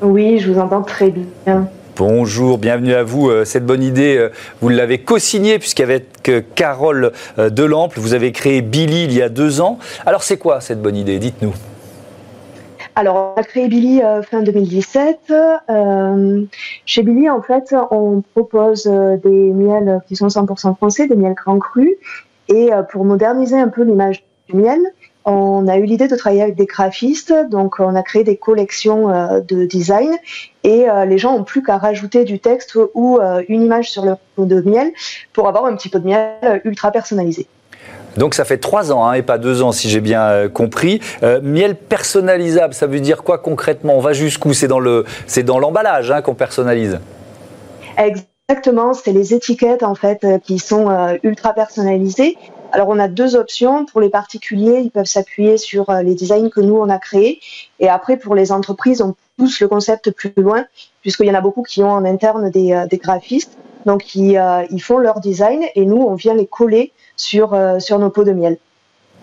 Oui, 0.00 0.38
je 0.38 0.50
vous 0.50 0.58
entends 0.58 0.80
très 0.80 1.10
bien. 1.10 1.68
Bonjour, 1.94 2.56
bienvenue 2.56 2.94
à 2.94 3.02
vous. 3.02 3.28
Euh, 3.28 3.44
cette 3.44 3.66
bonne 3.66 3.82
idée, 3.82 4.30
vous 4.62 4.70
l'avez 4.70 4.96
co-signée 4.96 5.58
puisqu'avec 5.58 6.06
Carole 6.54 7.12
Delample, 7.36 8.00
vous 8.00 8.14
avez 8.14 8.32
créé 8.32 8.62
Billy 8.62 9.04
il 9.04 9.12
y 9.12 9.20
a 9.20 9.28
deux 9.28 9.60
ans. 9.60 9.78
Alors 10.06 10.22
c'est 10.22 10.38
quoi 10.38 10.62
cette 10.62 10.80
bonne 10.80 10.96
idée? 10.96 11.18
Dites-nous. 11.18 11.52
Alors, 12.98 13.34
on 13.36 13.38
a 13.38 13.44
créé 13.44 13.68
Billy 13.68 14.02
euh, 14.02 14.22
fin 14.22 14.40
2017. 14.40 15.30
Euh, 15.68 16.44
chez 16.86 17.02
Billy, 17.02 17.28
en 17.28 17.42
fait, 17.42 17.74
on 17.90 18.22
propose 18.34 18.86
euh, 18.86 19.18
des 19.18 19.52
miels 19.52 20.00
qui 20.08 20.16
sont 20.16 20.28
100% 20.28 20.74
français, 20.76 21.06
des 21.06 21.14
miels 21.14 21.34
grands 21.34 21.58
crus. 21.58 21.92
Et 22.48 22.70
pour 22.90 23.04
moderniser 23.04 23.58
un 23.58 23.66
peu 23.66 23.82
l'image 23.82 24.24
du 24.48 24.54
miel, 24.54 24.80
on 25.24 25.66
a 25.66 25.76
eu 25.78 25.84
l'idée 25.84 26.06
de 26.06 26.14
travailler 26.14 26.42
avec 26.42 26.54
des 26.54 26.66
graphistes, 26.66 27.34
donc 27.50 27.80
on 27.80 27.96
a 27.96 28.04
créé 28.04 28.22
des 28.22 28.36
collections 28.36 29.08
de 29.40 29.64
design 29.64 30.12
et 30.62 30.86
les 31.08 31.18
gens 31.18 31.34
ont 31.34 31.42
plus 31.42 31.64
qu'à 31.64 31.76
rajouter 31.76 32.22
du 32.22 32.38
texte 32.38 32.78
ou 32.94 33.18
une 33.48 33.62
image 33.62 33.90
sur 33.90 34.04
leur 34.04 34.18
pot 34.36 34.44
de 34.44 34.60
miel 34.60 34.92
pour 35.32 35.48
avoir 35.48 35.64
un 35.64 35.74
petit 35.74 35.88
peu 35.88 35.98
de 35.98 36.06
miel 36.06 36.60
ultra 36.64 36.92
personnalisé. 36.92 37.48
Donc 38.16 38.34
ça 38.34 38.44
fait 38.44 38.58
trois 38.58 38.92
ans 38.92 39.06
hein, 39.06 39.14
et 39.14 39.22
pas 39.22 39.38
deux 39.38 39.62
ans 39.62 39.72
si 39.72 39.88
j'ai 39.88 40.00
bien 40.00 40.22
euh, 40.22 40.48
compris. 40.48 41.00
Euh, 41.22 41.40
miel 41.42 41.76
personnalisable, 41.76 42.74
ça 42.74 42.86
veut 42.86 43.00
dire 43.00 43.22
quoi 43.22 43.38
concrètement? 43.38 43.96
On 43.96 44.00
va 44.00 44.12
jusqu'où? 44.12 44.52
C'est 44.52 44.68
dans 44.68 44.78
le, 44.80 45.04
l'emballage 45.60 46.10
hein, 46.10 46.22
qu'on 46.22 46.34
personnalise. 46.34 46.98
Exactement, 47.98 48.94
c'est 48.94 49.12
les 49.12 49.34
étiquettes 49.34 49.82
en 49.82 49.94
fait 49.94 50.24
euh, 50.24 50.38
qui 50.38 50.58
sont 50.58 50.88
ultra 51.22 51.52
personnalisées. 51.52 52.36
Alors 52.72 52.88
on 52.88 52.98
a 52.98 53.08
deux 53.08 53.36
options. 53.36 53.86
Pour 53.86 54.00
les 54.00 54.10
particuliers, 54.10 54.80
ils 54.82 54.90
peuvent 54.90 55.06
s'appuyer 55.06 55.56
sur 55.56 55.90
les 55.92 56.14
designs 56.14 56.50
que 56.50 56.60
nous 56.60 56.76
on 56.76 56.88
a 56.88 56.98
créés. 56.98 57.40
Et 57.80 57.88
après 57.88 58.16
pour 58.16 58.34
les 58.34 58.52
entreprises, 58.52 59.02
on 59.02 59.14
pousse 59.38 59.60
le 59.60 59.68
concept 59.68 60.10
plus 60.10 60.32
loin 60.36 60.64
puisqu'il 61.02 61.26
y 61.26 61.30
en 61.30 61.34
a 61.34 61.40
beaucoup 61.40 61.62
qui 61.62 61.82
ont 61.82 61.90
en 61.90 62.04
interne 62.04 62.50
des 62.50 62.98
graphistes. 63.02 63.56
Donc 63.86 64.14
ils, 64.14 64.40
ils 64.70 64.82
font 64.82 64.98
leur 64.98 65.20
design 65.20 65.62
et 65.74 65.86
nous 65.86 66.02
on 66.02 66.14
vient 66.14 66.34
les 66.34 66.46
coller 66.46 66.92
sur, 67.16 67.54
euh, 67.54 67.78
sur 67.80 67.98
nos 67.98 68.10
pots 68.10 68.24
de 68.24 68.32
miel. 68.32 68.58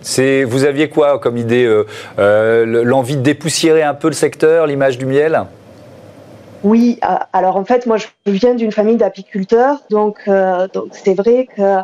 C'est, 0.02 0.44
vous 0.44 0.66
aviez 0.66 0.90
quoi 0.90 1.20
comme 1.20 1.38
idée 1.38 1.64
euh, 1.64 1.86
euh, 2.20 2.84
L'envie 2.84 3.16
de 3.16 3.22
dépoussiérer 3.22 3.84
un 3.84 3.94
peu 3.94 4.08
le 4.08 4.14
secteur, 4.14 4.68
l'image 4.68 4.98
du 4.98 5.06
miel? 5.06 5.46
Oui, 6.64 6.98
alors 7.34 7.58
en 7.58 7.66
fait, 7.66 7.86
moi 7.86 7.98
je 7.98 8.08
viens 8.26 8.56
d'une 8.56 8.72
famille 8.72 8.96
d'apiculteurs, 8.96 9.80
donc 9.90 10.30
donc 10.74 10.88
c'est 10.92 11.14
vrai 11.14 11.46
que 11.54 11.80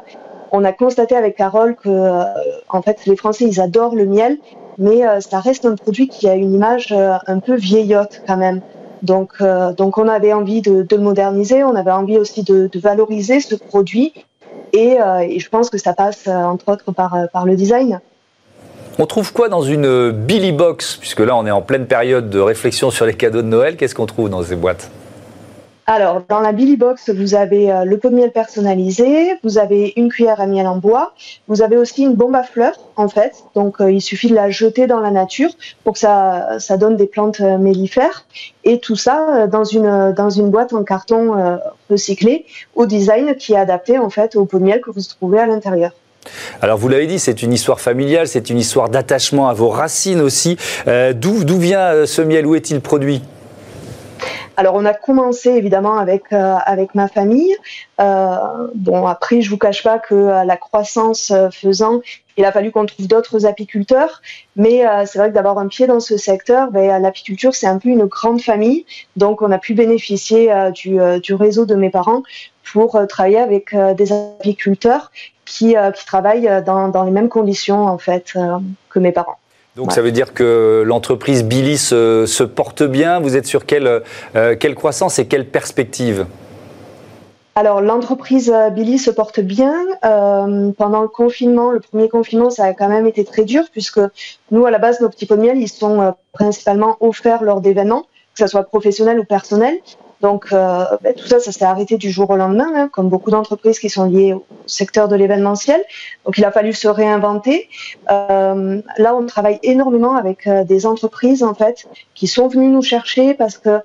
on 0.53 0.63
a 0.63 0.71
constaté 0.71 1.17
avec 1.17 1.35
Carole 1.35 1.75
que 1.75 2.23
en 2.69 2.81
fait 2.81 3.05
les 3.05 3.17
Français 3.17 3.43
ils 3.43 3.59
adorent 3.59 3.95
le 3.95 4.05
miel, 4.05 4.37
mais 4.77 5.01
ça 5.19 5.41
reste 5.41 5.65
un 5.65 5.75
produit 5.75 6.07
qui 6.07 6.29
a 6.29 6.35
une 6.35 6.53
image 6.53 6.93
un 6.93 7.39
peu 7.39 7.55
vieillotte 7.55 8.21
quand 8.25 8.37
même. 8.37 8.61
Donc 9.01 9.41
donc 9.77 9.97
on 9.97 10.07
avait 10.07 10.33
envie 10.33 10.61
de, 10.61 10.85
le 10.89 11.01
moderniser, 11.01 11.63
on 11.63 11.75
avait 11.75 11.91
envie 11.91 12.17
aussi 12.17 12.43
de, 12.43 12.69
valoriser 12.79 13.39
ce 13.39 13.55
produit 13.55 14.13
euh, 14.75 15.19
et, 15.19 15.39
je 15.39 15.49
pense 15.49 15.69
que 15.69 15.77
ça 15.77 15.93
passe 15.93 16.27
euh, 16.27 16.31
entre 16.31 16.71
autres 16.71 16.83
euh, 16.87 17.27
par 17.31 17.45
le 17.45 17.55
design. 17.55 17.99
On 18.97 19.05
trouve 19.05 19.31
quoi 19.31 19.49
dans 19.49 19.61
une 19.61 20.11
Billy 20.11 20.51
Box? 20.51 20.97
Puisque 20.97 21.21
là, 21.21 21.35
on 21.35 21.45
est 21.45 21.51
en 21.51 21.61
pleine 21.61 21.87
période 21.87 22.29
de 22.29 22.39
réflexion 22.39 22.91
sur 22.91 23.05
les 23.05 23.13
cadeaux 23.13 23.41
de 23.41 23.47
Noël. 23.47 23.77
Qu'est-ce 23.77 23.95
qu'on 23.95 24.05
trouve 24.05 24.29
dans 24.29 24.43
ces 24.43 24.55
boîtes? 24.55 24.91
Alors, 25.91 26.21
dans 26.29 26.39
la 26.39 26.51
Billy 26.51 26.77
Box, 26.77 27.09
vous 27.09 27.33
avez 27.33 27.73
le 27.83 27.97
pot 27.97 28.09
de 28.09 28.15
miel 28.15 28.31
personnalisé, 28.31 29.33
vous 29.43 29.57
avez 29.57 29.93
une 29.95 30.09
cuillère 30.09 30.39
à 30.39 30.45
miel 30.45 30.67
en 30.67 30.77
bois, 30.77 31.13
vous 31.47 31.63
avez 31.63 31.77
aussi 31.77 32.03
une 32.03 32.13
bombe 32.13 32.35
à 32.35 32.43
fleurs, 32.43 32.79
en 32.95 33.07
fait. 33.07 33.33
Donc, 33.55 33.77
il 33.79 33.99
suffit 33.99 34.29
de 34.29 34.35
la 34.35 34.51
jeter 34.51 34.85
dans 34.85 34.99
la 34.99 35.09
nature 35.09 35.49
pour 35.83 35.93
que 35.93 35.99
ça, 35.99 36.59
ça 36.59 36.77
donne 36.77 36.95
des 36.95 37.07
plantes 37.07 37.39
mellifères. 37.39 38.25
Et 38.63 38.79
tout 38.79 38.95
ça 38.95 39.47
dans 39.47 39.63
une, 39.63 40.13
dans 40.15 40.29
une 40.29 40.51
boîte 40.51 40.73
en 40.73 40.83
carton 40.83 41.59
recyclé 41.89 42.45
au 42.75 42.85
design 42.85 43.35
qui 43.35 43.53
est 43.53 43.57
adapté, 43.57 43.97
en 43.97 44.11
fait, 44.11 44.35
au 44.35 44.45
pot 44.45 44.59
de 44.59 44.65
miel 44.65 44.81
que 44.81 44.91
vous 44.91 45.01
trouvez 45.01 45.39
à 45.39 45.47
l'intérieur. 45.47 45.91
Alors 46.61 46.77
vous 46.77 46.89
l'avez 46.89 47.07
dit, 47.07 47.17
c'est 47.17 47.41
une 47.41 47.53
histoire 47.53 47.79
familiale, 47.79 48.27
c'est 48.27 48.51
une 48.51 48.59
histoire 48.59 48.89
d'attachement 48.89 49.49
à 49.49 49.53
vos 49.53 49.69
racines 49.69 50.21
aussi. 50.21 50.57
Euh, 50.87 51.13
d'où 51.13 51.57
vient 51.57 52.05
ce 52.05 52.21
miel? 52.21 52.45
Où 52.45 52.53
est-il 52.55 52.79
produit? 52.81 53.23
Alors 54.59 54.75
on 54.75 54.83
a 54.83 54.93
commencé 54.93 55.51
évidemment 55.51 55.97
avec 55.99 56.33
euh, 56.33 56.55
avec 56.65 56.93
ma 56.93 57.07
famille. 57.07 57.55
Euh, 58.01 58.67
bon 58.75 59.07
après 59.07 59.39
je 59.39 59.49
vous 59.49 59.57
cache 59.57 59.83
pas 59.83 59.99
que 59.99 60.13
euh, 60.13 60.43
la 60.43 60.57
croissance 60.57 61.31
faisant, 61.53 62.01
il 62.35 62.43
a 62.43 62.51
fallu 62.51 62.69
qu'on 62.69 62.85
trouve 62.85 63.07
d'autres 63.07 63.45
apiculteurs. 63.45 64.21
Mais 64.57 64.83
c'est 65.05 65.17
vrai 65.17 65.29
que 65.29 65.33
d'avoir 65.33 65.59
un 65.59 65.67
pied 65.67 65.87
dans 65.87 66.01
ce 66.01 66.17
secteur, 66.17 66.71
ben, 66.71 67.01
l'apiculture 67.01 67.55
c'est 67.55 67.67
un 67.67 67.77
peu 67.77 67.87
une 67.87 68.03
grande 68.03 68.41
famille. 68.41 68.85
Donc 69.15 69.41
on 69.41 69.49
a 69.49 69.59
pu 69.59 69.73
bénéficier 69.73 70.51
du, 70.73 70.99
du 71.23 71.33
réseau 71.33 71.65
de 71.65 71.75
mes 71.75 71.89
parents 71.89 72.23
pour 72.73 72.99
travailler 73.07 73.39
avec 73.39 73.73
des 73.95 74.11
apiculteurs 74.11 75.09
qui, 75.45 75.75
qui 75.95 76.05
travaillent 76.05 76.63
dans, 76.65 76.89
dans 76.89 77.03
les 77.05 77.11
mêmes 77.11 77.29
conditions 77.29 77.87
en 77.87 77.97
fait 77.97 78.33
que 78.89 78.99
mes 78.99 79.13
parents. 79.13 79.38
Donc 79.79 79.93
ça 79.93 80.01
veut 80.01 80.11
dire 80.11 80.33
que 80.33 80.83
l'entreprise 80.85 81.45
Billy 81.45 81.77
se, 81.77 82.43
porte 82.43 82.83
bien. 82.83 83.21
Vous 83.21 83.37
êtes 83.37 83.45
sur 83.45 83.65
quelle, 83.65 84.01
euh, 84.35 84.57
quelle 84.59 84.75
croissance 84.75 85.19
et 85.19 85.25
quelle 85.25 85.45
perspective? 85.45 86.25
Alors 87.55 87.79
l'entreprise 87.79 88.51
euh, 88.53 88.71
Billy 88.71 88.99
se 88.99 89.09
porte 89.09 89.39
bien. 89.39 89.73
Euh, 90.03 90.71
pendant 90.77 91.01
le 91.01 91.07
confinement, 91.07 91.71
le 91.71 91.79
premier 91.79 92.09
confinement, 92.09 92.49
ça 92.49 92.65
a 92.65 92.73
quand 92.73 92.89
même 92.89 93.07
été 93.07 93.23
très 93.23 93.45
dur 93.45 93.63
puisque 93.71 94.01
nous, 94.51 94.65
à 94.65 94.71
la 94.71 94.79
base, 94.79 94.99
nos 94.99 95.07
petits 95.07 95.25
pots 95.25 95.37
de 95.37 95.43
miel, 95.43 95.57
ils 95.57 95.69
sont 95.69 96.13
principalement 96.33 96.97
offerts 96.99 97.41
lors 97.41 97.61
d'événements, 97.61 98.01
que 98.35 98.39
ce 98.43 98.47
soit 98.47 98.63
professionnel 98.63 99.17
ou 99.17 99.23
personnel. 99.23 99.77
Donc 100.21 100.47
euh, 100.51 100.85
ben, 101.01 101.13
tout 101.13 101.25
ça, 101.25 101.39
ça 101.39 101.51
s'est 101.51 101.65
arrêté 101.65 101.97
du 101.97 102.11
jour 102.11 102.29
au 102.29 102.35
lendemain, 102.35 102.69
hein, 102.75 102.89
comme 102.91 103.09
beaucoup 103.09 103.31
d'entreprises 103.31 103.79
qui 103.79 103.89
sont 103.89 104.05
liées 104.05 104.33
au 104.33 104.45
secteur 104.65 105.07
de 105.07 105.15
l'événementiel. 105.15 105.81
Donc 106.25 106.37
il 106.37 106.45
a 106.45 106.51
fallu 106.51 106.73
se 106.73 106.87
réinventer. 106.87 107.69
Euh, 108.11 108.81
là, 108.97 109.15
on 109.15 109.25
travaille 109.25 109.59
énormément 109.63 110.15
avec 110.15 110.47
euh, 110.47 110.63
des 110.63 110.85
entreprises 110.85 111.43
en 111.43 111.53
fait 111.53 111.87
qui 112.15 112.27
sont 112.27 112.47
venues 112.47 112.69
nous 112.69 112.81
chercher 112.81 113.33
parce 113.33 113.57
que 113.57 113.79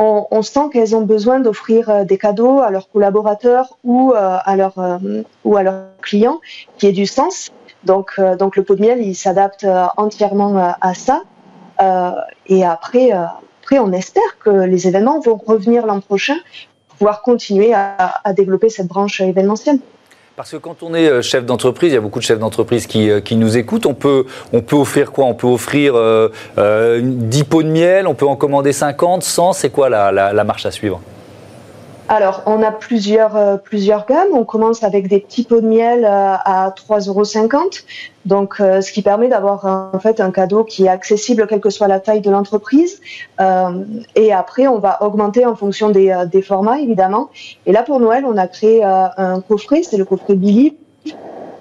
on, 0.00 0.42
sent 0.42 0.68
qu'elles 0.72 0.94
ont 0.94 1.00
besoin 1.00 1.40
d'offrir 1.40 2.04
des 2.04 2.18
cadeaux 2.18 2.60
à 2.60 2.70
leurs 2.70 2.88
collaborateurs 2.88 3.78
ou 3.82 4.12
à 4.14 4.54
leurs 4.54 5.00
ou 5.42 5.56
à 5.56 5.64
leurs 5.64 5.86
clients 6.02 6.38
qui 6.78 6.86
aient 6.86 6.92
du 6.92 7.04
sens. 7.04 7.50
Donc 7.82 8.20
donc 8.38 8.54
le 8.54 8.62
pot 8.62 8.76
de 8.76 8.80
miel, 8.80 9.02
il 9.02 9.16
s'adapte 9.16 9.66
entièrement 9.96 10.72
à 10.80 10.94
ça. 10.94 11.24
et 12.46 12.64
après 12.64 13.10
après, 13.68 13.80
on 13.80 13.92
espère 13.92 14.38
que 14.42 14.48
les 14.48 14.88
événements 14.88 15.20
vont 15.20 15.38
revenir 15.46 15.84
l'an 15.84 16.00
prochain 16.00 16.36
pour 16.88 16.96
pouvoir 16.96 17.20
continuer 17.20 17.74
à, 17.74 18.32
développer 18.32 18.70
cette 18.70 18.86
branche 18.86 19.20
événementielle. 19.20 19.78
Parce 20.36 20.52
que 20.52 20.56
quand 20.56 20.82
on 20.82 20.94
est 20.94 21.06
euh, 21.06 21.20
chef 21.20 21.44
d'entreprise, 21.44 21.92
il 21.92 21.94
y 21.94 21.98
a 21.98 22.00
beaucoup 22.00 22.18
de 22.18 22.24
chefs 22.24 22.38
d'entreprise 22.38 22.86
qui, 22.86 23.10
euh, 23.10 23.20
nous 23.32 23.58
écoutent. 23.58 23.84
On 23.84 23.92
peut, 23.92 24.24
offrir 24.72 25.12
quoi? 25.12 25.26
On 25.26 25.34
peut 25.34 25.48
offrir 25.48 25.92
euh, 25.96 26.30
10 27.02 27.44
pots 27.44 27.62
de 27.62 27.68
miel, 27.68 28.06
on 28.06 28.14
peut 28.14 28.26
en 28.26 28.36
commander 28.36 28.72
50, 28.72 29.22
100. 29.22 29.52
C'est 29.52 29.68
quoi 29.68 29.90
la 29.90 30.44
marche 30.44 30.64
à 30.64 30.70
suivre? 30.70 31.02
Alors, 32.08 32.42
on 32.46 32.62
a 32.62 32.72
plusieurs, 32.72 33.36
euh, 33.36 33.56
plusieurs 33.58 34.06
gammes. 34.06 34.28
On 34.32 34.44
commence 34.44 34.82
avec 34.82 35.08
des 35.08 35.20
petits 35.20 35.44
pots 35.44 35.60
de 35.60 35.66
miel 35.66 36.06
euh, 36.06 36.08
à 36.08 36.72
3,50 36.74 37.08
euros. 37.08 37.70
Donc, 38.24 38.60
euh, 38.60 38.80
ce 38.80 38.92
qui 38.92 39.02
permet 39.02 39.28
d'avoir 39.28 39.90
en 39.92 39.98
fait 39.98 40.20
un 40.20 40.30
cadeau 40.30 40.64
qui 40.64 40.86
est 40.86 40.88
accessible 40.88 41.46
quelle 41.46 41.60
que 41.60 41.68
soit 41.68 41.86
la 41.86 42.00
taille 42.00 42.22
de 42.22 42.30
l'entreprise. 42.30 43.00
et 44.14 44.32
après, 44.32 44.68
on 44.68 44.78
va 44.78 45.02
augmenter 45.02 45.44
en 45.44 45.54
fonction 45.54 45.90
des, 45.90 46.24
des, 46.30 46.42
formats, 46.42 46.80
évidemment. 46.80 47.28
Et 47.66 47.72
là, 47.72 47.82
pour 47.82 48.00
Noël, 48.00 48.24
on 48.26 48.36
a 48.36 48.46
créé 48.46 48.82
un 48.84 49.40
coffret, 49.40 49.82
c'est 49.82 49.96
le 49.96 50.04
coffret 50.04 50.34
Billy, 50.34 50.76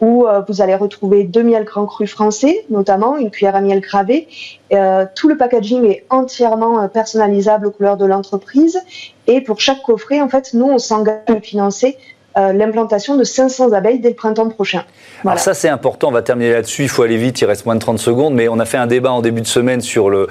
où 0.02 0.26
euh, 0.26 0.42
vous 0.48 0.62
allez 0.62 0.76
retrouver 0.76 1.24
deux 1.24 1.44
miels 1.44 1.64
grands 1.64 1.86
crus 1.86 2.12
français, 2.12 2.66
notamment 2.70 3.18
une 3.18 3.32
cuillère 3.32 3.56
à 3.56 3.62
miel 3.62 3.82
gravée. 3.82 4.28
Euh, 4.74 5.06
tout 5.16 5.28
le 5.28 5.38
packaging 5.38 5.86
est 5.86 6.06
entièrement 6.10 6.82
euh, 6.82 6.88
personnalisable 6.88 7.68
aux 7.68 7.72
couleurs 7.72 7.98
de 7.98 8.06
l'entreprise. 8.06 8.80
Et 9.28 9.42
pour 9.42 9.60
chaque 9.60 9.82
coffret, 9.82 10.22
en 10.22 10.30
fait, 10.30 10.54
nous, 10.54 10.66
on 10.66 10.78
s'engage 10.78 11.22
à 11.28 11.40
financer 11.40 11.98
l'implantation 12.40 13.18
de 13.18 13.24
500 13.24 13.72
abeilles 13.72 13.98
dès 13.98 14.10
le 14.10 14.16
printemps 14.16 14.48
prochain. 14.48 14.84
Alors 15.26 15.40
ça 15.40 15.56
c'est 15.56 15.70
important, 15.70 16.10
on 16.10 16.12
va 16.12 16.22
terminer 16.22 16.54
là-dessus, 16.54 16.84
il 16.84 16.88
faut 16.88 17.02
aller 17.02 17.18
vite, 17.18 17.42
il 17.42 17.46
reste 17.46 17.66
moins 17.66 17.74
de 17.74 17.80
30 17.80 17.98
secondes, 17.98 18.36
mais 18.36 18.48
on 18.48 18.60
a 18.60 18.66
fait 18.66 18.78
un 18.78 18.86
débat 18.86 19.12
en 19.12 19.24
début 19.24 19.42
de 19.42 19.48
semaine 19.48 19.82
sur 19.82 20.12
le, 20.12 20.28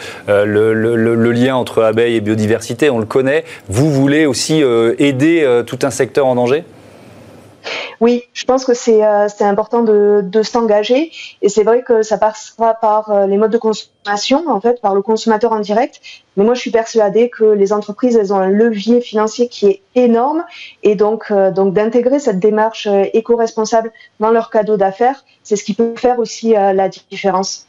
lien 1.33 1.57
entre 1.57 1.83
abeilles 1.83 2.14
et 2.14 2.20
biodiversité, 2.20 2.90
on 2.90 3.00
le 3.00 3.07
connaît. 3.07 3.44
Vous 3.68 3.90
voulez 3.90 4.24
aussi 4.24 4.62
aider 4.98 5.64
tout 5.66 5.81
un 5.83 5.90
secteur 5.90 6.29
en 6.29 6.37
danger? 6.37 6.62
Oui, 8.00 8.24
je 8.32 8.44
pense 8.44 8.64
que 8.64 8.74
c'est 8.74 9.04
euh, 9.04 9.26
important 9.40 9.82
de, 9.82 10.20
de 10.22 10.42
s'engager 10.42 11.11
et 11.42 11.48
c'est 11.48 11.64
vrai 11.64 11.82
que 11.82 12.02
ça 12.02 12.18
passera 12.18 12.74
par 12.74 13.11
euh, 13.11 13.26
les 13.26 13.37
modes 13.37 13.50
de 13.50 13.59
consommation, 13.59 14.48
en 14.48 14.61
fait, 14.61 14.80
par 14.80 14.94
le 14.94 15.02
consommateur 15.02 15.52
en 15.52 15.61
direct. 15.61 16.00
Mais 16.37 16.44
moi, 16.44 16.54
je 16.54 16.61
suis 16.61 16.70
persuadée 16.70 17.30
que 17.30 17.44
les 17.44 17.72
entreprises, 17.72 18.16
elles 18.16 18.32
ont 18.32 18.38
un 18.38 18.50
levier 18.50 19.00
financier 19.00 19.48
qui 19.48 19.66
est 19.66 19.82
énorme 19.94 20.44
et 20.82 20.94
donc, 20.94 21.30
euh, 21.30 21.50
donc 21.50 21.72
d'intégrer 21.72 22.18
cette 22.18 22.38
démarche 22.38 22.87
éco-responsable 23.12 23.92
dans 24.20 24.30
leur 24.30 24.50
cadeau 24.50 24.76
d'affaires, 24.76 25.24
c'est 25.42 25.56
ce 25.56 25.64
qui 25.64 25.74
peut 25.74 25.94
faire 25.96 26.18
aussi 26.18 26.52
la 26.52 26.88
différence. 26.88 27.66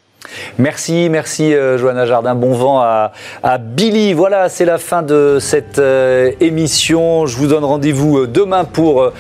Merci, 0.57 1.09
merci 1.09 1.53
euh, 1.53 1.77
Johanna 1.77 2.05
Jardin. 2.05 2.35
Bon 2.35 2.53
vent 2.53 2.81
à, 2.81 3.11
Billy. 3.59 4.13
Voilà, 4.13 4.49
c'est 4.49 4.65
la 4.65 4.77
fin 4.77 5.01
de 5.01 5.37
cette 5.39 5.79
euh, 5.79 6.31
émission. 6.39 7.25
Je 7.25 7.37
vous 7.37 7.47
donne 7.47 7.63
rendez-vous 7.63 8.19
euh, 8.19 8.27
demain 8.27 8.65
pour 8.65 9.11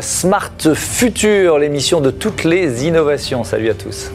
Smart 0.00 0.50
Future, 0.74 1.58
l'émission 1.58 2.00
de 2.00 2.10
toutes 2.10 2.44
les 2.44 2.86
innovations. 2.86 3.44
Salut 3.44 3.70
à 3.70 3.74
tous. 3.74 4.10